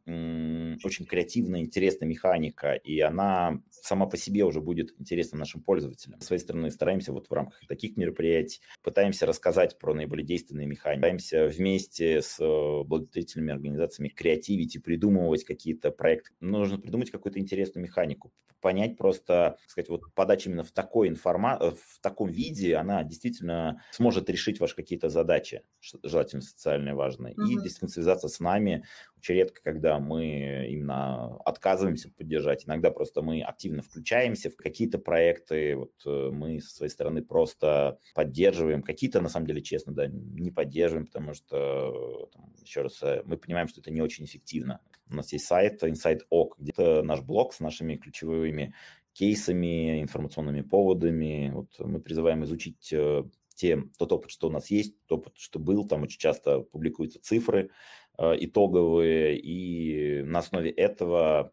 очень 0.84 1.05
креативная, 1.05 1.62
интересная 1.62 2.08
механика, 2.08 2.73
и 2.73 2.99
она 2.99 3.62
сама 3.69 4.08
по 4.08 4.17
себе 4.17 4.43
уже 4.45 4.62
будет 4.62 4.93
интересна 4.99 5.38
нашим 5.38 5.62
пользователям. 5.62 6.19
С 6.21 6.25
своей 6.25 6.41
стороны 6.41 6.71
стараемся 6.71 7.13
вот 7.13 7.29
в 7.29 7.34
рамках 7.34 7.60
таких 7.67 7.95
мероприятий, 7.95 8.62
пытаемся 8.82 9.25
рассказать 9.25 9.77
про 9.77 9.93
наиболее 9.93 10.25
действенные 10.25 10.67
механики, 10.67 11.01
пытаемся 11.01 11.47
вместе 11.47 12.21
с 12.21 12.39
э, 12.39 12.84
благотворительными 12.84 13.53
организациями 13.53 14.10
креативить 14.10 14.75
и 14.75 14.79
придумывать 14.79 15.43
какие-то 15.59 15.91
проекты. 15.91 16.31
Нужно 16.39 16.79
придумать 16.79 17.11
какую-то 17.11 17.37
интересную 17.37 17.83
механику, 17.83 18.31
понять 18.61 18.97
просто, 18.97 19.57
сказать, 19.67 19.89
вот 19.89 20.13
подача 20.13 20.49
именно 20.49 20.63
в 20.63 20.71
такой 20.71 21.09
информа... 21.09 21.57
Э, 21.59 21.71
в 21.71 21.99
таком 22.01 22.29
виде, 22.29 22.75
она 22.75 23.03
действительно 23.03 23.83
сможет 23.91 24.29
решить 24.29 24.59
ваши 24.59 24.75
какие-то 24.75 25.09
задачи, 25.09 25.63
желательно 26.03 26.41
социальные 26.41 26.95
важные, 26.95 27.33
mm-hmm. 27.33 27.45
и 27.45 27.53
действительно 27.55 27.89
связаться 27.89 28.27
с 28.29 28.39
нами. 28.39 28.85
Очень 29.17 29.35
редко, 29.35 29.61
когда 29.61 29.99
мы 29.99 30.67
именно 30.69 31.37
отказываемся 31.43 32.09
поддержать, 32.09 32.65
иногда 32.65 32.89
просто 32.91 33.21
мы 33.21 33.41
активно 33.41 33.81
включаемся 33.81 34.49
в 34.49 34.55
какие-то 34.55 34.97
проекты, 34.97 35.75
вот 35.75 35.91
э, 36.05 36.29
мы 36.31 36.61
со 36.61 36.73
своей 36.73 36.91
стороны 36.91 37.21
просто 37.21 37.99
поддерживаем, 38.15 38.81
какие-то 38.81 39.19
на 39.19 39.29
самом 39.29 39.47
деле, 39.47 39.61
честно, 39.61 39.93
да, 39.93 40.07
не 40.07 40.51
поддерживаем, 40.51 41.05
потому 41.05 41.33
что, 41.33 42.29
там, 42.33 42.53
еще 42.61 42.81
раз, 42.81 43.01
э, 43.03 43.23
мы 43.25 43.37
понимаем, 43.37 43.67
что 43.67 43.81
это 43.81 43.91
не 43.91 44.01
очень 44.01 44.25
эффективно. 44.25 44.79
У 45.09 45.15
нас 45.15 45.31
есть 45.33 45.45
сайт 45.45 45.83
Insight.ok, 45.83 46.49
где-то 46.57 47.03
наш 47.03 47.21
блог 47.21 47.53
с 47.53 47.59
нашими 47.59 47.95
ключевыми 47.95 48.73
кейсами, 49.13 50.01
информационными 50.01 50.61
поводами. 50.61 51.51
Вот 51.53 51.79
мы 51.79 51.99
призываем 51.99 52.43
изучить 52.43 52.93
э, 52.93 53.23
те, 53.55 53.83
тот 53.97 54.11
опыт, 54.13 54.31
что 54.31 54.47
у 54.47 54.51
нас 54.51 54.69
есть, 54.69 54.95
тот 55.07 55.19
опыт, 55.19 55.33
что 55.37 55.59
был, 55.59 55.87
там 55.87 56.03
очень 56.03 56.19
часто 56.19 56.61
публикуются 56.61 57.19
цифры 57.21 57.71
э, 58.17 58.33
итоговые, 58.39 59.37
и 59.37 60.21
на 60.23 60.39
основе 60.39 60.69
этого 60.69 61.51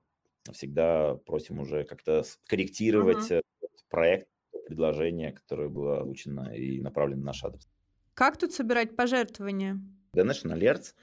всегда 0.52 1.16
просим 1.26 1.58
уже 1.58 1.84
как-то 1.84 2.22
корректировать 2.46 3.30
uh-huh. 3.30 3.42
проект, 3.88 4.28
предложение, 4.66 5.32
которое 5.32 5.68
было 5.68 6.00
озвучено 6.00 6.52
и 6.54 6.80
направлено 6.80 7.20
на 7.20 7.26
наш 7.26 7.44
адрес. 7.44 7.68
Как 8.14 8.36
тут 8.36 8.52
собирать 8.52 8.96
пожертвования? 8.96 9.80
Donation 10.14 10.56
Alerts 10.56 10.94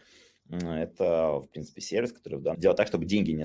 это, 0.49 1.39
в 1.39 1.47
принципе, 1.51 1.81
сервис, 1.81 2.11
который 2.11 2.39
да, 2.39 2.55
делает 2.55 2.77
так, 2.77 2.87
чтобы 2.87 3.05
деньги 3.05 3.31
не 3.31 3.43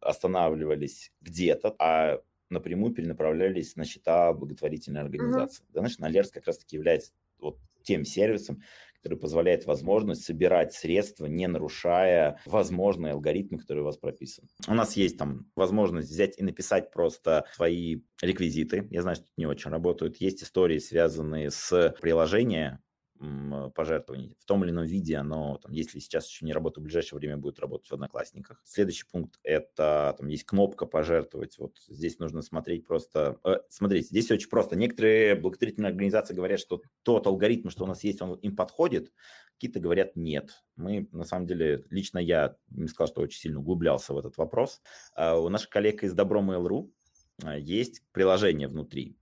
останавливались 0.00 1.12
где-то, 1.20 1.74
а 1.78 2.20
напрямую 2.48 2.92
перенаправлялись 2.92 3.76
на 3.76 3.84
счета 3.84 4.32
благотворительной 4.32 5.02
организации. 5.02 5.64
Mm-hmm. 5.72 5.82
Donation 5.82 6.10
Alerts 6.10 6.30
как 6.32 6.46
раз-таки 6.46 6.76
является 6.76 7.12
вот 7.38 7.58
тем 7.82 8.04
сервисом, 8.04 8.62
который 8.96 9.18
позволяет 9.18 9.64
возможность 9.64 10.24
собирать 10.24 10.74
средства, 10.74 11.24
не 11.26 11.46
нарушая 11.46 12.38
возможные 12.44 13.14
алгоритмы, 13.14 13.58
которые 13.58 13.82
у 13.82 13.86
вас 13.86 13.96
прописаны. 13.96 14.48
У 14.68 14.74
нас 14.74 14.96
есть 14.96 15.16
там 15.16 15.46
возможность 15.56 16.10
взять 16.10 16.38
и 16.38 16.42
написать 16.42 16.90
просто 16.90 17.46
свои 17.54 18.02
реквизиты. 18.20 18.86
Я 18.90 19.00
знаю, 19.02 19.16
что 19.16 19.24
это 19.24 19.32
не 19.38 19.46
очень 19.46 19.70
работают. 19.70 20.16
Есть 20.18 20.42
истории, 20.42 20.78
связанные 20.78 21.50
с 21.50 21.94
приложением, 22.02 22.80
пожертвований 23.74 24.34
в 24.38 24.44
том 24.46 24.64
или 24.64 24.70
ином 24.70 24.86
виде, 24.86 25.16
оно, 25.16 25.58
там, 25.58 25.72
если 25.72 25.98
сейчас 25.98 26.28
еще 26.28 26.46
не 26.46 26.52
работает, 26.52 26.82
в 26.82 26.84
ближайшее 26.84 27.18
время 27.18 27.36
будет 27.36 27.58
работать 27.58 27.88
в 27.88 27.92
Одноклассниках. 27.92 28.60
Следующий 28.64 29.04
пункт– 29.10 29.38
это, 29.42 30.14
там, 30.18 30.28
есть 30.28 30.44
кнопка 30.44 30.86
«Пожертвовать». 30.86 31.58
Вот 31.58 31.78
здесь 31.88 32.18
нужно 32.18 32.42
смотреть 32.42 32.86
просто… 32.86 33.38
Э, 33.44 33.58
смотрите, 33.68 34.08
здесь 34.08 34.30
очень 34.30 34.48
просто. 34.48 34.76
Некоторые 34.76 35.34
благотворительные 35.34 35.90
организации 35.90 36.34
говорят, 36.34 36.60
что 36.60 36.82
тот 37.02 37.26
алгоритм, 37.26 37.68
что 37.68 37.84
у 37.84 37.86
нас 37.86 38.02
есть, 38.04 38.22
он 38.22 38.34
им 38.36 38.56
подходит, 38.56 39.12
какие-то 39.54 39.80
говорят 39.80 40.16
нет. 40.16 40.62
Мы, 40.76 41.06
на 41.12 41.24
самом 41.24 41.46
деле, 41.46 41.84
лично 41.90 42.18
я 42.18 42.56
не 42.70 42.88
сказал, 42.88 43.08
что 43.08 43.20
очень 43.20 43.38
сильно 43.38 43.60
углублялся 43.60 44.14
в 44.14 44.18
этот 44.18 44.38
вопрос. 44.38 44.80
А 45.14 45.38
у 45.38 45.50
наших 45.50 45.68
коллег 45.68 46.02
из 46.02 46.14
Добро 46.14 46.40
Mail.ru 46.40 46.90
а, 47.44 47.58
есть 47.58 48.02
приложение 48.12 48.68
внутри, 48.68 49.18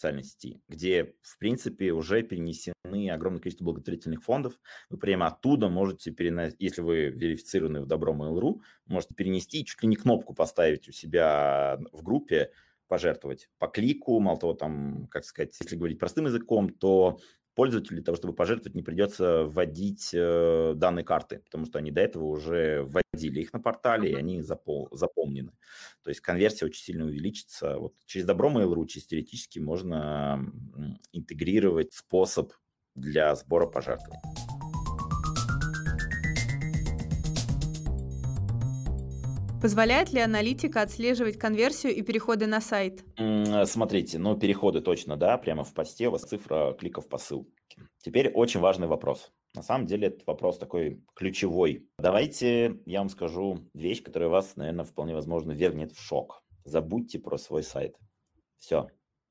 социальной 0.00 0.24
сети, 0.24 0.62
где, 0.66 1.12
в 1.22 1.38
принципе, 1.38 1.92
уже 1.92 2.22
перенесены 2.22 3.10
огромное 3.10 3.40
количество 3.40 3.66
благотворительных 3.66 4.22
фондов. 4.22 4.54
Вы 4.88 4.96
прямо 4.96 5.26
оттуда 5.26 5.68
можете 5.68 6.10
переносить, 6.10 6.56
если 6.58 6.80
вы 6.80 7.10
верифицированы 7.10 7.82
в 7.82 7.86
Добро 7.86 8.14
Mail.ru, 8.14 8.60
можете 8.86 9.14
перенести 9.14 9.60
и 9.60 9.64
чуть 9.64 9.82
ли 9.82 9.88
не 9.88 9.96
кнопку 9.96 10.32
поставить 10.32 10.88
у 10.88 10.92
себя 10.92 11.78
в 11.92 12.02
группе, 12.02 12.50
пожертвовать 12.88 13.48
по 13.58 13.68
клику, 13.68 14.18
мало 14.18 14.38
того, 14.38 14.54
там, 14.54 15.06
как 15.10 15.24
сказать, 15.24 15.54
если 15.60 15.76
говорить 15.76 16.00
простым 16.00 16.26
языком, 16.26 16.70
то 16.70 17.20
пользователю 17.60 17.96
для 17.96 18.04
того, 18.04 18.16
чтобы 18.16 18.32
пожертвовать, 18.32 18.74
не 18.74 18.82
придется 18.82 19.44
вводить 19.44 20.12
э, 20.14 20.72
данные 20.76 21.04
карты, 21.04 21.40
потому 21.44 21.66
что 21.66 21.78
они 21.78 21.90
до 21.90 22.00
этого 22.00 22.24
уже 22.24 22.84
вводили 22.84 23.42
их 23.42 23.52
на 23.52 23.60
портале, 23.60 24.12
и 24.12 24.14
они 24.14 24.40
запол- 24.40 24.88
запомнены. 24.92 25.52
То 26.02 26.08
есть 26.08 26.22
конверсия 26.22 26.64
очень 26.64 26.82
сильно 26.82 27.04
увеличится. 27.04 27.76
Вот 27.76 27.92
через 28.06 28.24
Добро 28.24 28.50
Mail.ru, 28.50 28.86
через 28.86 29.08
теоретически 29.08 29.58
можно 29.58 30.50
интегрировать 31.12 31.92
способ 31.92 32.50
для 32.94 33.34
сбора 33.34 33.66
Позволяет 39.60 40.10
ли 40.12 40.20
аналитика 40.20 40.80
отслеживать 40.80 41.38
конверсию 41.38 41.94
и 41.94 42.00
переходы 42.00 42.46
на 42.46 42.62
сайт? 42.62 43.04
Смотрите, 43.66 44.18
ну 44.18 44.34
переходы 44.34 44.80
точно, 44.80 45.18
да, 45.18 45.36
прямо 45.36 45.64
в 45.64 45.74
посте 45.74 46.08
у 46.08 46.12
вас 46.12 46.22
цифра 46.22 46.74
кликов 46.78 47.08
по 47.08 47.18
ссылке. 47.18 47.52
Теперь 48.02 48.30
очень 48.30 48.60
важный 48.60 48.86
вопрос. 48.86 49.30
На 49.54 49.62
самом 49.62 49.86
деле 49.86 50.08
этот 50.08 50.26
вопрос 50.26 50.58
такой 50.58 51.02
ключевой. 51.14 51.86
Давайте 51.98 52.78
я 52.86 53.00
вам 53.00 53.10
скажу 53.10 53.58
вещь, 53.74 54.02
которая 54.02 54.30
вас, 54.30 54.56
наверное, 54.56 54.86
вполне 54.86 55.14
возможно 55.14 55.52
вернет 55.52 55.92
в 55.92 56.00
шок. 56.00 56.42
Забудьте 56.64 57.18
про 57.18 57.36
свой 57.36 57.62
сайт. 57.62 57.96
Все, 58.56 58.88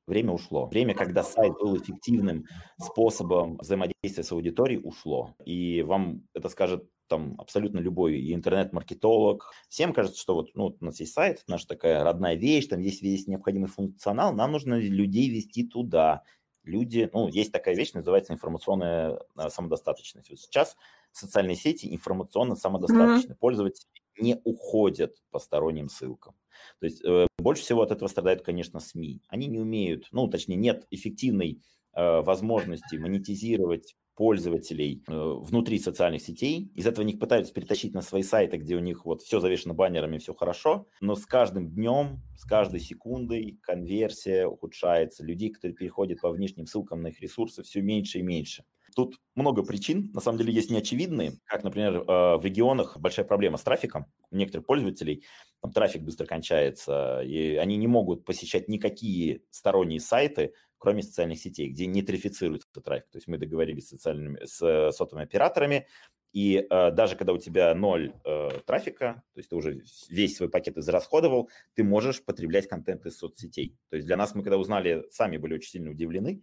время 0.10 0.34
ушло. 0.34 0.65
Время, 0.67 0.93
когда 0.93 1.24
сайт 1.24 1.54
был 1.54 1.78
эффективным 1.78 2.45
способом 2.78 3.58
взаимодействия 3.58 4.24
с 4.24 4.32
аудиторией, 4.32 4.82
ушло. 4.84 5.36
И 5.45 5.82
вам 5.84 6.28
это 6.34 6.50
скажет 6.50 6.84
там 7.08 7.36
абсолютно 7.38 7.80
любой 7.80 8.34
интернет-маркетолог. 8.34 9.52
Всем 9.69 9.93
кажется, 9.93 10.19
что 10.19 10.36
вот 10.36 10.50
ну, 10.56 10.76
у 10.80 10.86
нас 10.86 11.00
есть 11.00 11.13
сайт, 11.13 11.43
наша 11.48 11.67
такая 11.67 12.04
родная 12.04 12.36
вещь, 12.36 12.67
там 12.67 12.80
есть 12.80 13.02
весь 13.02 13.28
необходимый 13.28 13.67
функционал, 13.67 14.34
нам 14.34 14.52
нужно 14.52 14.76
людей 14.76 15.30
вести 15.30 15.65
туда. 15.65 16.24
Люди, 16.63 17.10
ну, 17.13 17.28
есть 17.28 17.52
такая 17.52 17.76
вещь, 17.76 17.93
называется 17.93 18.34
информационная 18.34 19.19
а, 19.36 19.50
самодостаточность. 19.50 20.30
Вот 20.30 20.39
сейчас 20.39 20.78
социальные 21.12 21.56
сети 21.56 21.93
информационно 21.93 22.56
самодостаточны. 22.56 23.34
Mm-hmm. 23.34 23.39
Пользователи 23.39 23.88
не 24.19 24.39
уходят 24.43 25.15
по 25.32 25.39
сторонним 25.39 25.89
ссылкам. 25.89 26.36
То 26.80 26.86
есть 26.86 27.04
э, 27.06 27.28
больше 27.38 27.63
всего 27.63 27.82
от 27.82 27.91
этого 27.91 28.08
страдают, 28.08 28.41
конечно, 28.41 28.80
СМИ. 28.80 29.22
Они 29.28 29.48
не 29.48 29.60
умеют, 29.60 30.08
ну, 30.12 30.28
точнее, 30.28 30.56
нет 30.56 30.86
эффективной 30.91 31.62
э, 31.93 32.22
возможности 32.22 32.98
монетизировать 32.98 33.95
пользователей 34.19 35.02
э, 35.08 35.13
внутри 35.13 35.80
социальных 35.80 36.22
сетей. 36.22 36.69
Из 36.76 36.86
этого 36.86 37.06
них 37.06 37.19
пытаются 37.19 37.54
перетащить 37.54 37.93
на 37.93 38.02
свои 38.02 38.22
сайты, 38.22 38.58
где 38.58 38.76
у 38.76 38.80
них 38.80 39.06
вот 39.06 39.22
все 39.22 39.39
завешено 39.39 39.74
баннерами, 39.74 40.17
все 40.17 40.34
хорошо. 40.34 40.88
Но 41.00 41.15
с 41.15 41.26
каждым 41.26 41.69
днем, 41.69 42.22
с 42.36 42.43
каждой 42.43 42.82
секундой 42.82 43.58
конверсия 43.62 44.45
ухудшается. 44.45 45.24
Людей, 45.24 45.52
которые 45.52 45.74
переходят 45.74 46.19
по 46.19 46.32
внешним 46.32 46.65
ссылкам 46.65 47.02
на 47.02 47.08
их 47.08 47.22
ресурсы, 47.22 47.63
все 47.63 47.82
меньше 47.82 48.19
и 48.19 48.22
меньше. 48.22 48.65
Тут 48.95 49.15
много 49.36 49.63
причин, 49.63 50.12
на 50.13 50.21
самом 50.21 50.38
деле 50.38 50.54
есть 50.54 50.71
неочевидные, 50.71 51.34
как, 51.45 51.63
например, 51.63 51.95
э, 51.97 52.38
в 52.38 52.41
регионах 52.43 52.97
большая 52.97 53.25
проблема 53.25 53.58
с 53.58 53.63
трафиком 53.63 54.06
у 54.32 54.36
некоторых 54.36 54.65
пользователей, 54.65 55.25
там 55.62 55.71
трафик 55.71 56.04
быстро 56.04 56.25
кончается, 56.25 57.21
и 57.21 57.56
они 57.56 57.78
не 57.78 57.88
могут 57.88 58.25
посещать 58.25 58.67
никакие 58.67 59.41
сторонние 59.49 59.99
сайты, 59.99 60.54
кроме 60.78 61.04
социальных 61.04 61.39
сетей, 61.39 61.69
где 61.69 61.86
не 61.86 62.02
тарифицируется 62.02 62.67
трафик. 62.82 63.10
То 63.12 63.17
есть 63.17 63.28
мы 63.28 63.38
договорились 63.38 63.88
с, 63.88 63.89
социальными, 63.89 64.43
с 64.45 64.62
э, 64.62 64.91
сотовыми 64.91 65.25
операторами, 65.25 65.88
и 66.32 66.65
э, 66.69 66.91
даже 66.91 67.15
когда 67.15 67.34
у 67.34 67.38
тебя 67.38 67.73
ноль 67.73 68.13
э, 68.23 68.49
трафика, 68.65 69.23
то 69.34 69.39
есть 69.39 69.49
ты 69.49 69.56
уже 69.56 69.82
весь 70.10 70.38
свой 70.38 70.49
пакет 70.49 70.78
израсходовал, 70.78 71.49
ты 71.73 71.84
можешь 71.84 72.23
потреблять 72.23 72.67
контент 72.67 73.06
из 73.06 73.17
соцсетей. 73.17 73.75
То 73.89 73.95
есть 73.95 74.08
для 74.08 74.15
нас, 74.15 74.36
мы 74.36 74.43
когда 74.43 74.58
узнали, 74.58 75.06
сами 75.12 75.38
были 75.38 75.56
очень 75.56 75.71
сильно 75.71 75.91
удивлены, 75.91 76.41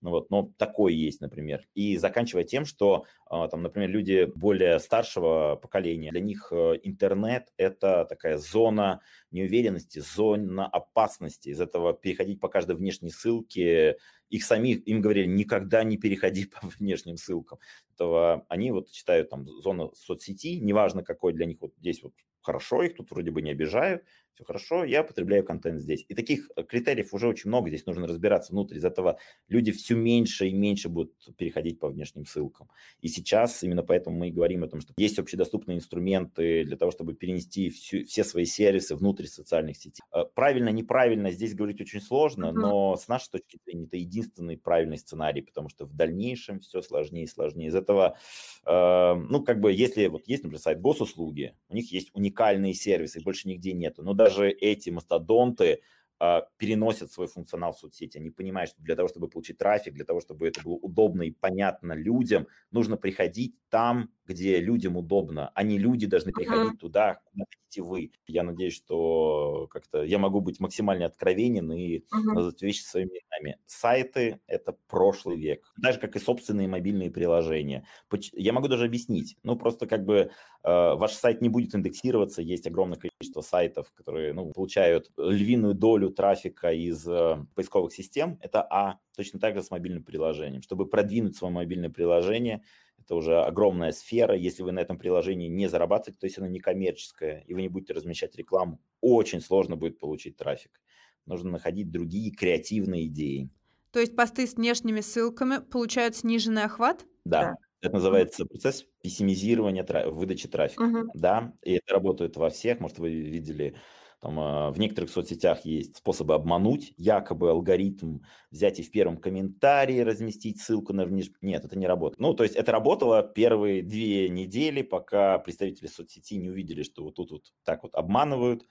ну 0.00 0.10
вот, 0.10 0.30
но 0.30 0.52
такое 0.58 0.92
есть, 0.92 1.20
например. 1.20 1.66
И 1.74 1.96
заканчивая 1.96 2.44
тем, 2.44 2.64
что, 2.64 3.06
а, 3.26 3.48
там, 3.48 3.62
например, 3.62 3.90
люди 3.90 4.30
более 4.34 4.78
старшего 4.78 5.56
поколения, 5.56 6.10
для 6.10 6.20
них 6.20 6.48
э, 6.50 6.78
интернет– 6.82 7.52
это 7.56 8.04
такая 8.04 8.38
зона 8.38 9.00
неуверенности, 9.30 10.00
зона 10.00 10.66
опасности. 10.66 11.48
Из 11.48 11.60
этого 11.60 11.94
переходить 11.94 12.40
по 12.40 12.48
каждой 12.48 12.76
внешней 12.76 13.10
ссылке, 13.10 13.96
их 14.28 14.44
самих, 14.44 14.86
им 14.86 15.00
говорили, 15.00 15.26
никогда 15.26 15.82
не 15.84 15.96
переходи 15.96 16.44
по 16.60 16.66
внешним 16.78 17.16
ссылкам. 17.16 17.58
Этого, 17.94 18.44
они 18.48 18.70
вот 18.70 18.90
читают 18.90 19.30
там 19.30 19.46
зону 19.46 19.92
соцсети, 19.94 20.60
неважно 20.60 21.02
какой 21.02 21.32
для 21.32 21.46
них 21.46 21.58
вот 21.60 21.72
здесь 21.78 22.02
вот 22.02 22.12
хорошо, 22.42 22.82
их 22.82 22.94
тут 22.96 23.10
вроде 23.10 23.32
бы 23.32 23.42
не 23.42 23.50
обижают, 23.50 24.04
все 24.36 24.44
хорошо, 24.44 24.84
я 24.84 25.02
потребляю 25.02 25.44
контент 25.44 25.80
здесь. 25.80 26.04
И 26.08 26.14
таких 26.14 26.50
э, 26.56 26.62
критериев 26.62 27.14
уже 27.14 27.26
очень 27.26 27.48
много, 27.48 27.70
здесь 27.70 27.86
нужно 27.86 28.06
разбираться 28.06 28.52
внутрь. 28.52 28.76
Из 28.76 28.84
этого 28.84 29.18
люди 29.48 29.72
все 29.72 29.94
меньше 29.94 30.48
и 30.48 30.52
меньше 30.52 30.90
будут 30.90 31.14
переходить 31.38 31.80
по 31.80 31.88
внешним 31.88 32.26
ссылкам. 32.26 32.68
И 33.00 33.08
сейчас 33.08 33.62
именно 33.62 33.82
поэтому 33.82 34.18
мы 34.18 34.28
и 34.28 34.32
говорим 34.32 34.62
о 34.62 34.68
том, 34.68 34.82
что 34.82 34.92
есть 34.98 35.18
общедоступные 35.18 35.78
инструменты 35.78 36.64
для 36.64 36.76
того, 36.76 36.90
чтобы 36.90 37.14
перенести 37.14 37.70
всю, 37.70 38.04
все 38.04 38.24
свои 38.24 38.44
сервисы 38.44 38.94
внутрь 38.94 39.24
социальных 39.24 39.78
сетей. 39.78 40.02
Э, 40.12 40.24
правильно, 40.34 40.68
неправильно 40.68 41.30
здесь 41.30 41.54
говорить 41.54 41.80
очень 41.80 42.02
сложно, 42.02 42.52
но 42.52 42.96
с 42.96 43.08
нашей 43.08 43.30
точки 43.30 43.58
зрения 43.64 43.86
это 43.86 43.96
единственный 43.96 44.58
правильный 44.58 44.98
сценарий, 44.98 45.40
потому 45.40 45.70
что 45.70 45.86
в 45.86 45.94
дальнейшем 45.94 46.60
все 46.60 46.82
сложнее 46.82 47.24
и 47.24 47.26
сложнее. 47.26 47.68
Из 47.68 47.74
этого, 47.74 48.18
э, 48.66 49.14
ну, 49.14 49.42
как 49.42 49.60
бы, 49.60 49.72
если 49.72 50.08
вот 50.08 50.28
есть, 50.28 50.42
например, 50.42 50.60
сайт 50.60 50.78
госуслуги, 50.82 51.54
у 51.70 51.74
них 51.74 51.90
есть 51.90 52.10
уникальные 52.12 52.74
сервисы, 52.74 53.22
больше 53.22 53.48
нигде 53.48 53.72
нету, 53.72 54.02
но 54.02 54.12
даже 54.28 54.50
эти 54.50 54.90
мастодонты 54.90 55.82
а, 56.18 56.48
переносят 56.56 57.12
свой 57.12 57.26
функционал 57.26 57.72
в 57.72 57.78
соцсети. 57.78 58.18
Они 58.18 58.30
понимают, 58.30 58.70
что 58.70 58.82
для 58.82 58.96
того, 58.96 59.08
чтобы 59.08 59.28
получить 59.28 59.58
трафик, 59.58 59.94
для 59.94 60.04
того, 60.04 60.20
чтобы 60.20 60.48
это 60.48 60.62
было 60.62 60.74
удобно 60.74 61.22
и 61.22 61.30
понятно 61.30 61.92
людям, 61.92 62.46
нужно 62.70 62.96
приходить 62.96 63.56
там, 63.68 64.10
где 64.26 64.60
людям 64.60 64.96
удобно, 64.96 65.50
а 65.54 65.62
не 65.62 65.78
люди 65.78 66.06
должны 66.06 66.32
приходить 66.32 66.74
uh-huh. 66.74 66.78
туда, 66.78 67.20
куда 67.24 67.44
хотите 67.50 67.82
вы. 67.82 68.12
Я 68.26 68.42
надеюсь, 68.42 68.74
что 68.74 69.68
как-то 69.70 70.02
я 70.02 70.18
могу 70.18 70.40
быть 70.40 70.60
максимально 70.60 71.06
откровенен 71.06 71.72
и 71.72 71.98
uh-huh. 71.98 72.34
назвать 72.34 72.62
вещи 72.62 72.82
своими 72.82 73.10
именами. 73.10 73.58
Сайты– 73.66 74.40
это 74.46 74.76
прошлый 74.88 75.36
век, 75.36 75.72
так 75.82 75.94
же, 75.94 76.00
как 76.00 76.16
и 76.16 76.20
собственные 76.20 76.68
мобильные 76.68 77.10
приложения. 77.10 77.86
Я 78.32 78.52
могу 78.52 78.68
даже 78.68 78.84
объяснить. 78.84 79.36
Ну, 79.42 79.56
просто 79.56 79.86
как 79.86 80.04
бы 80.04 80.16
э, 80.16 80.28
ваш 80.62 81.12
сайт 81.12 81.40
не 81.40 81.48
будет 81.48 81.74
индексироваться, 81.74 82.42
есть 82.42 82.66
огромное 82.66 82.98
количество 82.98 83.40
сайтов, 83.40 83.92
которые 83.94 84.32
ну, 84.32 84.52
получают 84.52 85.10
львиную 85.16 85.74
долю 85.74 86.10
трафика 86.10 86.72
из 86.72 87.06
э, 87.06 87.44
поисковых 87.54 87.92
систем. 87.92 88.38
Это 88.40 88.62
А. 88.62 88.98
Точно 89.16 89.40
так 89.40 89.54
же 89.54 89.62
с 89.62 89.70
мобильным 89.70 90.04
приложением. 90.04 90.60
Чтобы 90.60 90.86
продвинуть 90.86 91.36
свое 91.36 91.52
мобильное 91.52 91.90
приложение– 91.90 92.62
это 93.06 93.14
уже 93.14 93.40
огромная 93.40 93.92
сфера. 93.92 94.34
Если 94.34 94.62
вы 94.62 94.72
на 94.72 94.80
этом 94.80 94.98
приложении 94.98 95.46
не 95.46 95.68
зарабатываете, 95.68 96.18
то 96.18 96.26
есть 96.26 96.38
оно 96.38 96.48
не 96.48 96.58
коммерческое, 96.58 97.44
и 97.46 97.54
вы 97.54 97.62
не 97.62 97.68
будете 97.68 97.92
размещать 97.92 98.34
рекламу, 98.34 98.80
очень 99.00 99.40
сложно 99.40 99.76
будет 99.76 100.00
получить 100.00 100.36
трафик. 100.36 100.80
Нужно 101.24 101.52
находить 101.52 101.90
другие 101.90 102.32
креативные 102.32 103.06
идеи. 103.06 103.48
То 103.92 104.00
есть 104.00 104.16
посты 104.16 104.46
с 104.46 104.54
внешними 104.54 105.00
ссылками 105.00 105.58
получают 105.58 106.16
сниженный 106.16 106.64
охват? 106.64 107.06
Да. 107.24 107.42
да. 107.42 107.54
Это 107.80 107.94
называется 107.94 108.44
процесс 108.44 108.84
пессимизирования 109.02 109.84
траф... 109.84 110.12
выдачи 110.12 110.48
трафика. 110.48 110.82
Угу. 110.82 111.10
Да, 111.14 111.52
и 111.62 111.74
это 111.74 111.94
работает 111.94 112.36
во 112.36 112.50
всех. 112.50 112.80
Может, 112.80 112.98
вы 112.98 113.10
видели 113.10 113.76
там, 114.20 114.40
а, 114.40 114.70
в 114.70 114.78
некоторых 114.78 115.10
соцсетях 115.10 115.64
есть 115.64 115.98
способы 115.98 116.34
обмануть, 116.34 116.94
якобы 116.96 117.50
алгоритм 117.50 118.20
взять 118.50 118.78
и 118.80 118.82
в 118.82 118.90
первом 118.90 119.18
комментарии 119.18 120.00
разместить 120.00 120.60
ссылку 120.60 120.92
на 120.92 121.04
внеш... 121.04 121.30
Нет, 121.42 121.64
это 121.64 121.78
не 121.78 121.86
работает. 121.86 122.18
Ну, 122.18 122.34
то 122.34 122.42
есть 122.42 122.56
это 122.56 122.72
работало 122.72 123.22
первые 123.22 123.82
две 123.82 124.28
недели, 124.28 124.82
пока 124.82 125.38
представители 125.38 125.86
соцсети 125.86 126.36
не 126.36 126.48
увидели, 126.48 126.82
что 126.82 127.04
вот 127.04 127.16
тут 127.16 127.30
вот 127.30 127.52
так 127.64 127.82
вот 127.82 127.94
обманывают. 127.94 128.66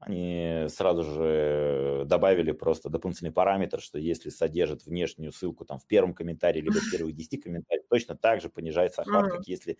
Они 0.00 0.64
сразу 0.68 1.02
же 1.02 2.04
добавили 2.06 2.52
просто 2.52 2.88
дополнительный 2.88 3.32
параметр, 3.32 3.80
что 3.82 3.98
если 3.98 4.30
содержит 4.30 4.86
внешнюю 4.86 5.30
ссылку 5.30 5.66
там 5.66 5.78
в 5.78 5.86
первом 5.86 6.14
комментарии, 6.14 6.60
либо 6.60 6.80
в 6.80 6.90
первых 6.90 7.14
10 7.14 7.38
комментариях, 7.38 7.86
точно 7.88 8.16
так 8.16 8.40
же 8.40 8.48
понижается 8.48 9.02
охват, 9.02 9.30
как 9.30 9.46
если 9.46 9.76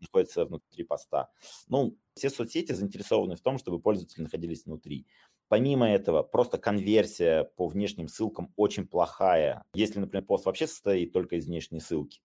находится 0.00 0.44
внутри 0.44 0.84
поста. 0.84 1.30
Ну, 1.66 1.98
все 2.14 2.30
соцсети 2.30 2.72
заинтересованы 2.72 3.34
в 3.34 3.40
том, 3.40 3.58
чтобы 3.58 3.80
пользователи 3.80 4.22
находились 4.22 4.64
внутри. 4.64 5.06
Помимо 5.48 5.90
этого, 5.90 6.22
просто 6.22 6.56
конверсия 6.56 7.44
по 7.44 7.66
внешним 7.66 8.06
ссылкам 8.06 8.52
очень 8.56 8.86
плохая. 8.86 9.64
Если, 9.74 9.98
например, 9.98 10.24
пост 10.24 10.46
вообще 10.46 10.66
состоит 10.68 11.12
только 11.12 11.36
из 11.36 11.46
внешней 11.46 11.80
ссылки, 11.80 12.20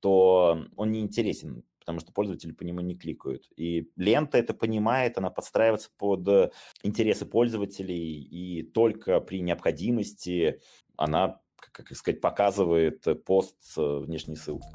то 0.00 0.66
он 0.76 0.92
не 0.92 1.00
интересен, 1.00 1.64
потому 1.88 2.00
что 2.00 2.12
пользователи 2.12 2.52
по 2.52 2.64
нему 2.64 2.80
не 2.80 2.94
кликают. 2.94 3.48
И 3.56 3.90
лента 3.96 4.36
это 4.36 4.52
понимает, 4.52 5.16
она 5.16 5.30
подстраивается 5.30 5.88
под 5.96 6.52
интересы 6.82 7.24
пользователей, 7.24 8.20
и 8.24 8.62
только 8.62 9.20
при 9.20 9.40
необходимости 9.40 10.60
она, 10.98 11.40
как 11.56 11.90
сказать, 11.96 12.20
показывает 12.20 13.06
пост 13.24 13.56
с 13.62 14.00
внешней 14.00 14.36
ссылкой. 14.36 14.68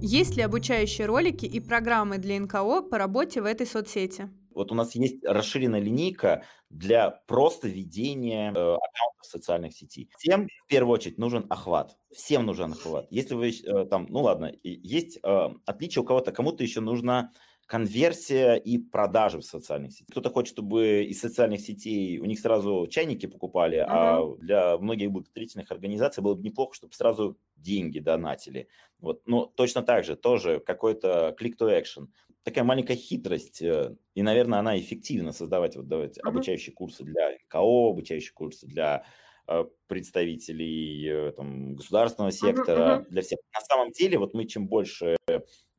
Есть 0.00 0.36
ли 0.36 0.42
обучающие 0.42 1.06
ролики 1.06 1.44
и 1.44 1.60
программы 1.60 2.16
для 2.16 2.40
НКО 2.40 2.80
по 2.80 2.96
работе 2.96 3.42
в 3.42 3.44
этой 3.44 3.66
соцсети? 3.66 4.30
Вот 4.56 4.72
у 4.72 4.74
нас 4.74 4.94
есть 4.94 5.22
расширенная 5.22 5.80
линейка 5.80 6.44
для 6.70 7.10
просто 7.10 7.68
ведения 7.68 8.48
э, 8.48 8.52
аккаунтов 8.52 9.26
социальных 9.26 9.74
сетей. 9.74 10.10
Всем 10.18 10.48
в 10.64 10.66
первую 10.66 10.94
очередь 10.94 11.18
нужен 11.18 11.46
охват. 11.50 11.96
Всем 12.10 12.46
нужен 12.46 12.72
охват. 12.72 13.06
Если 13.10 13.34
вы 13.34 13.50
э, 13.50 13.84
там, 13.84 14.06
ну 14.08 14.22
ладно, 14.22 14.52
есть 14.62 15.18
э, 15.22 15.48
отличие 15.66 16.02
у 16.02 16.06
кого-то, 16.06 16.32
кому-то 16.32 16.62
еще 16.62 16.80
нужно 16.80 17.32
конверсия 17.66 18.54
и 18.54 18.78
продажи 18.78 19.38
в 19.38 19.44
социальных 19.44 19.92
сетях. 19.92 20.08
Кто-то 20.10 20.30
хочет, 20.30 20.52
чтобы 20.52 21.04
из 21.04 21.20
социальных 21.20 21.60
сетей 21.60 22.18
у 22.18 22.24
них 22.24 22.38
сразу 22.38 22.86
чайники 22.88 23.26
покупали, 23.26 23.78
uh-huh. 23.78 23.86
а 23.88 24.36
для 24.38 24.78
многих 24.78 25.10
благотворительных 25.10 25.70
организаций 25.70 26.22
было 26.22 26.34
бы 26.34 26.42
неплохо, 26.42 26.74
чтобы 26.74 26.94
сразу 26.94 27.36
деньги 27.56 27.98
донатили. 27.98 28.68
Вот. 29.00 29.26
Но 29.26 29.46
точно 29.46 29.82
так 29.82 30.04
же, 30.04 30.16
тоже 30.16 30.60
какой-то 30.60 31.36
click 31.40 31.54
to 31.58 31.68
action. 31.68 32.06
Такая 32.44 32.62
маленькая 32.62 32.96
хитрость, 32.96 33.60
э, 33.60 33.96
и, 34.14 34.22
наверное, 34.22 34.60
она 34.60 34.78
эффективна 34.78 35.32
создавать 35.32 35.74
вот, 35.74 35.88
давайте, 35.88 36.20
uh-huh. 36.20 36.28
обучающие 36.28 36.72
курсы 36.72 37.02
для 37.02 37.32
НКО, 37.32 37.90
обучающие 37.90 38.32
курсы 38.32 38.68
для 38.68 39.04
э, 39.48 39.64
представителей 39.88 41.08
э, 41.08 41.32
там, 41.32 41.74
государственного 41.74 42.30
сектора, 42.30 43.00
uh-huh, 43.00 43.10
для 43.10 43.22
всех. 43.22 43.40
На 43.52 43.60
самом 43.62 43.90
деле, 43.90 44.18
вот 44.18 44.34
мы 44.34 44.44
чем 44.44 44.68
больше 44.68 45.16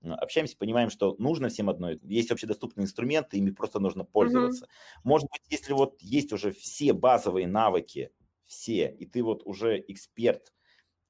общаемся, 0.03 0.57
понимаем, 0.57 0.89
что 0.89 1.15
нужно 1.19 1.49
всем 1.49 1.69
одно. 1.69 1.91
Есть 2.03 2.31
общедоступные 2.31 2.85
инструменты, 2.85 3.37
ими 3.37 3.51
просто 3.51 3.79
нужно 3.79 4.03
пользоваться. 4.03 4.65
Mm-hmm. 4.65 4.99
Может 5.03 5.27
быть, 5.31 5.41
если 5.49 5.73
вот 5.73 6.01
есть 6.01 6.33
уже 6.33 6.51
все 6.51 6.93
базовые 6.93 7.47
навыки, 7.47 8.11
все, 8.45 8.89
и 8.89 9.05
ты 9.05 9.23
вот 9.23 9.41
уже 9.45 9.83
эксперт, 9.87 10.53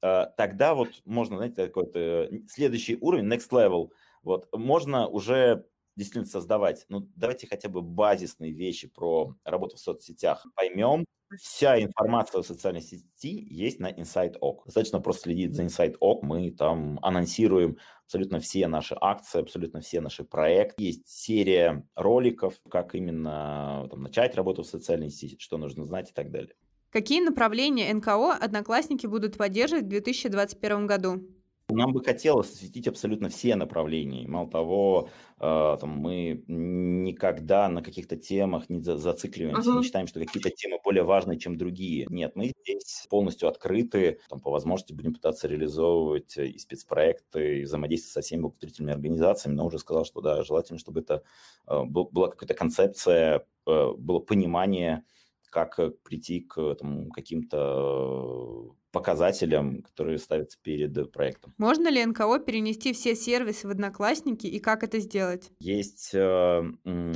э, 0.01 0.25
тогда 0.37 0.73
вот 0.73 0.89
можно, 1.05 1.37
знаете, 1.37 1.67
какой-то 1.67 2.29
следующий 2.47 2.97
уровень, 2.99 3.31
next 3.31 3.49
level, 3.51 3.91
вот, 4.23 4.47
можно 4.53 5.07
уже 5.07 5.65
действительно 5.95 6.25
создавать. 6.25 6.85
Ну, 6.89 7.09
давайте 7.15 7.47
хотя 7.47 7.69
бы 7.69 7.81
базисные 7.81 8.51
вещи 8.51 8.87
про 8.87 9.35
работу 9.43 9.77
в 9.77 9.79
соцсетях 9.79 10.45
поймем, 10.55 11.05
Вся 11.35 11.81
информация 11.81 12.39
о 12.39 12.43
социальной 12.43 12.81
сети 12.81 13.47
есть 13.49 13.79
на 13.79 13.91
InsideOk. 13.91 14.65
Достаточно 14.65 15.01
просто 15.01 15.23
следить 15.23 15.53
за 15.53 15.65
InsideOk. 15.65 16.19
Мы 16.21 16.51
там 16.51 16.99
анонсируем 17.01 17.77
абсолютно 18.05 18.39
все 18.39 18.67
наши 18.67 18.95
акции, 18.99 19.41
абсолютно 19.41 19.81
все 19.81 19.99
наши 19.99 20.23
проекты. 20.23 20.83
Есть 20.83 21.07
серия 21.07 21.85
роликов, 21.95 22.55
как 22.69 22.95
именно 22.95 23.87
там, 23.89 24.03
начать 24.03 24.35
работу 24.35 24.63
в 24.63 24.67
социальной 24.67 25.09
сети, 25.09 25.37
что 25.39 25.57
нужно 25.57 25.83
знать 25.83 26.11
и 26.11 26.13
так 26.13 26.31
далее. 26.31 26.55
Какие 26.89 27.21
направления 27.21 27.93
НКО 27.93 28.33
одноклассники 28.33 29.05
будут 29.05 29.37
поддерживать 29.37 29.85
в 29.85 29.89
2021 29.89 30.87
году? 30.87 31.36
Нам 31.69 31.91
бы 31.91 32.01
хотелось 32.01 32.49
осветить 32.53 32.87
абсолютно 32.87 33.27
все 33.27 33.57
направления. 33.57 34.25
Мало 34.25 34.49
того, 34.49 35.09
э, 35.37 35.77
там, 35.81 35.89
мы 35.89 36.41
никогда 36.47 37.67
на 37.67 37.83
каких-то 37.83 38.15
темах 38.15 38.69
не 38.69 38.79
зацикливаемся, 38.79 39.71
uh-huh. 39.71 39.77
не 39.79 39.83
считаем, 39.83 40.07
что 40.07 40.21
какие-то 40.21 40.49
темы 40.49 40.79
более 40.81 41.03
важные, 41.03 41.37
чем 41.37 41.57
другие. 41.57 42.07
Нет, 42.09 42.37
мы 42.37 42.53
здесь 42.61 43.05
полностью 43.09 43.49
открыты, 43.49 44.21
там, 44.29 44.39
по 44.39 44.49
возможности 44.49 44.93
будем 44.93 45.13
пытаться 45.13 45.49
реализовывать 45.49 46.37
и 46.37 46.57
спецпроекты, 46.57 47.59
и 47.59 47.63
взаимодействовать 47.63 48.13
со 48.13 48.21
всеми 48.21 48.43
благотворительными 48.43 48.93
организациями, 48.93 49.55
но 49.55 49.65
уже 49.65 49.79
сказал, 49.79 50.05
что 50.05 50.21
да, 50.21 50.43
желательно, 50.43 50.79
чтобы 50.79 51.01
это 51.01 51.23
э, 51.67 51.83
была 51.83 52.29
какая-то 52.29 52.53
концепция, 52.53 53.45
э, 53.65 53.91
было 53.97 54.19
понимание, 54.19 55.03
как 55.49 55.79
прийти 56.03 56.39
к 56.39 56.75
там, 56.75 57.09
каким-то 57.11 58.73
показателям, 58.97 59.83
которые 59.83 60.17
ставятся 60.17 60.57
перед 60.63 61.11
проектом. 61.11 61.53
Можно 61.59 61.89
ли 61.89 62.03
НКО 62.03 62.39
перенести 62.39 62.93
все 62.93 63.15
сервисы 63.15 63.67
в 63.67 63.71
Одноклассники 63.71 64.47
и 64.47 64.59
как 64.59 64.83
это 64.83 64.99
сделать? 64.99 65.51
Есть 65.59 66.09
э, 66.15 66.63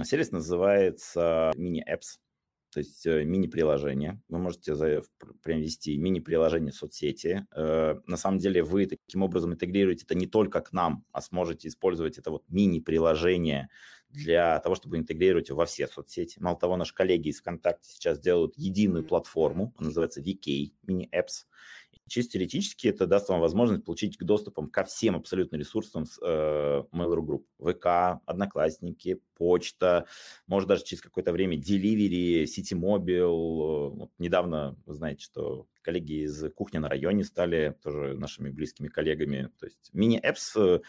сервис, 0.04 0.32
называется 0.32 1.52
мини-apps, 1.56 2.20
то 2.72 2.80
есть 2.80 3.04
э, 3.08 3.24
мини-приложение. 3.24 4.22
Вы 4.30 4.38
можете 4.38 4.76
за, 4.76 5.02
привести 5.41 5.98
мини-приложение 5.98 6.72
соцсети. 6.72 7.48
Э, 7.56 7.96
на 8.06 8.17
самом 8.17 8.38
деле 8.38 8.62
вы 8.63 8.86
таким 8.86 9.24
образом 9.24 9.54
интегрируете 9.54 10.06
это 10.06 10.13
не 10.13 10.28
только 10.28 10.62
к 10.62 10.72
нам, 10.74 11.04
а 11.12 11.22
сможете 11.22 11.67
использовать 11.67 12.20
это 12.20 12.30
вот 12.30 12.44
мини-приложение 12.48 13.70
для 14.12 14.60
того, 14.60 14.76
чтобы 14.76 14.97
интегрировать 14.97 15.50
его 15.50 15.60
во 15.60 15.65
все 15.65 15.88
соцсети. 15.88 16.39
Мало 16.39 16.58
того, 16.58 16.78
наши 16.78 16.93
коллеги 16.93 17.30
из 17.30 17.39
ВКонтакте 17.39 17.89
сейчас 17.91 18.19
делают 18.19 18.54
единую 18.58 19.04
платформу, 19.04 19.74
она 19.78 19.88
называется 19.88 20.21
VK, 20.21 20.71
мини-apps. 20.88 21.45
Чисто 22.08 22.34
теоретически 22.34 22.88
это 22.88 23.08
даст 23.08 23.30
вам 23.30 23.39
возможность 23.39 23.86
получить 23.86 24.17
доступом 24.19 24.69
ко 24.69 24.84
всем 24.84 25.15
абсолютно 25.15 25.56
ресурсам 25.56 26.06
с 26.06 26.19
э, 26.21 26.84
Mail.ru 26.91 27.26
Group. 27.26 27.43
ВК, 27.74 28.21
Одноклассники, 28.26 29.21
почта, 29.36 30.08
может 30.45 30.67
даже 30.67 30.84
через 30.84 31.02
какое-то 31.02 31.32
время 31.32 31.58
Delivery, 31.58 32.43
Citymobil. 32.43 33.89
Вот 33.91 34.12
недавно, 34.17 34.78
вы 34.86 34.93
знаете, 34.93 35.24
что 35.24 35.67
коллеги 35.82 36.26
из 36.26 36.52
кухни 36.54 36.80
на 36.80 36.89
районе 36.89 37.24
стали 37.24 37.78
тоже 37.82 38.17
нашими 38.17 38.50
близкими 38.50 38.89
коллегами. 38.89 39.50
То 39.60 39.67
есть 39.67 39.89
мини-эпс 39.93 40.82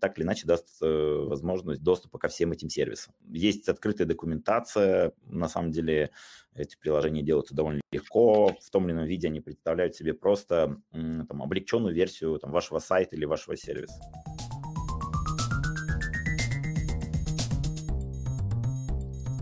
так 0.00 0.18
или 0.18 0.24
иначе 0.24 0.46
даст 0.46 0.68
э, 0.82 0.86
возможность 0.86 1.82
доступа 1.82 2.18
ко 2.18 2.28
всем 2.28 2.52
этим 2.52 2.68
сервисам. 2.68 3.14
Есть 3.28 3.68
открытая 3.68 4.06
документация, 4.06 5.12
на 5.26 5.48
самом 5.48 5.70
деле 5.70 6.10
эти 6.54 6.76
приложения 6.76 7.22
делаются 7.22 7.54
довольно 7.54 7.80
легко, 7.92 8.56
в 8.60 8.70
том 8.70 8.86
или 8.86 8.92
ином 8.92 9.06
виде 9.06 9.28
они 9.28 9.40
представляют 9.40 9.94
себе 9.94 10.14
просто 10.14 10.80
там, 10.92 11.42
облегченную 11.42 11.94
версию 11.94 12.38
там, 12.38 12.52
вашего 12.52 12.78
сайта 12.78 13.16
или 13.16 13.24
вашего 13.24 13.56
сервиса. 13.56 14.00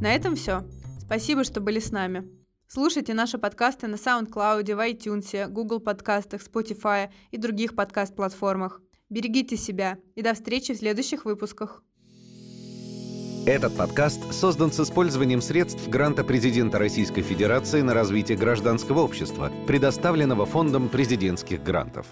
На 0.01 0.15
этом 0.15 0.35
все. 0.35 0.65
Спасибо, 0.99 1.45
что 1.45 1.61
были 1.61 1.79
с 1.79 1.93
нами. 1.93 2.29
Слушайте 2.67 3.13
наши 3.13 3.39
подкасты 3.39 3.87
на 3.87 3.97
SoundCloud, 3.97 4.65
в 4.65 4.91
iTunes, 4.91 5.47
Google 5.49 5.79
подкастах, 5.79 6.41
Spotify 6.41 7.11
и 7.31 7.37
других 7.37 7.77
подкаст-платформах. 7.77 8.81
Берегите 9.13 9.59
себя 9.59 9.99
и 10.15 10.23
до 10.23 10.33
встречи 10.33 10.73
в 10.73 10.79
следующих 10.79 11.27
выпусках. 11.27 11.83
Этот 13.45 13.77
подкаст 13.77 14.33
создан 14.33 14.73
с 14.73 14.81
использованием 14.81 15.43
средств 15.43 15.87
гранта 15.87 16.25
президента 16.25 16.79
Российской 16.79 17.21
Федерации 17.21 17.83
на 17.83 17.93
развитие 17.93 18.39
гражданского 18.39 19.01
общества, 19.01 19.53
предоставленного 19.67 20.47
Фондом 20.47 20.89
президентских 20.89 21.63
грантов. 21.63 22.07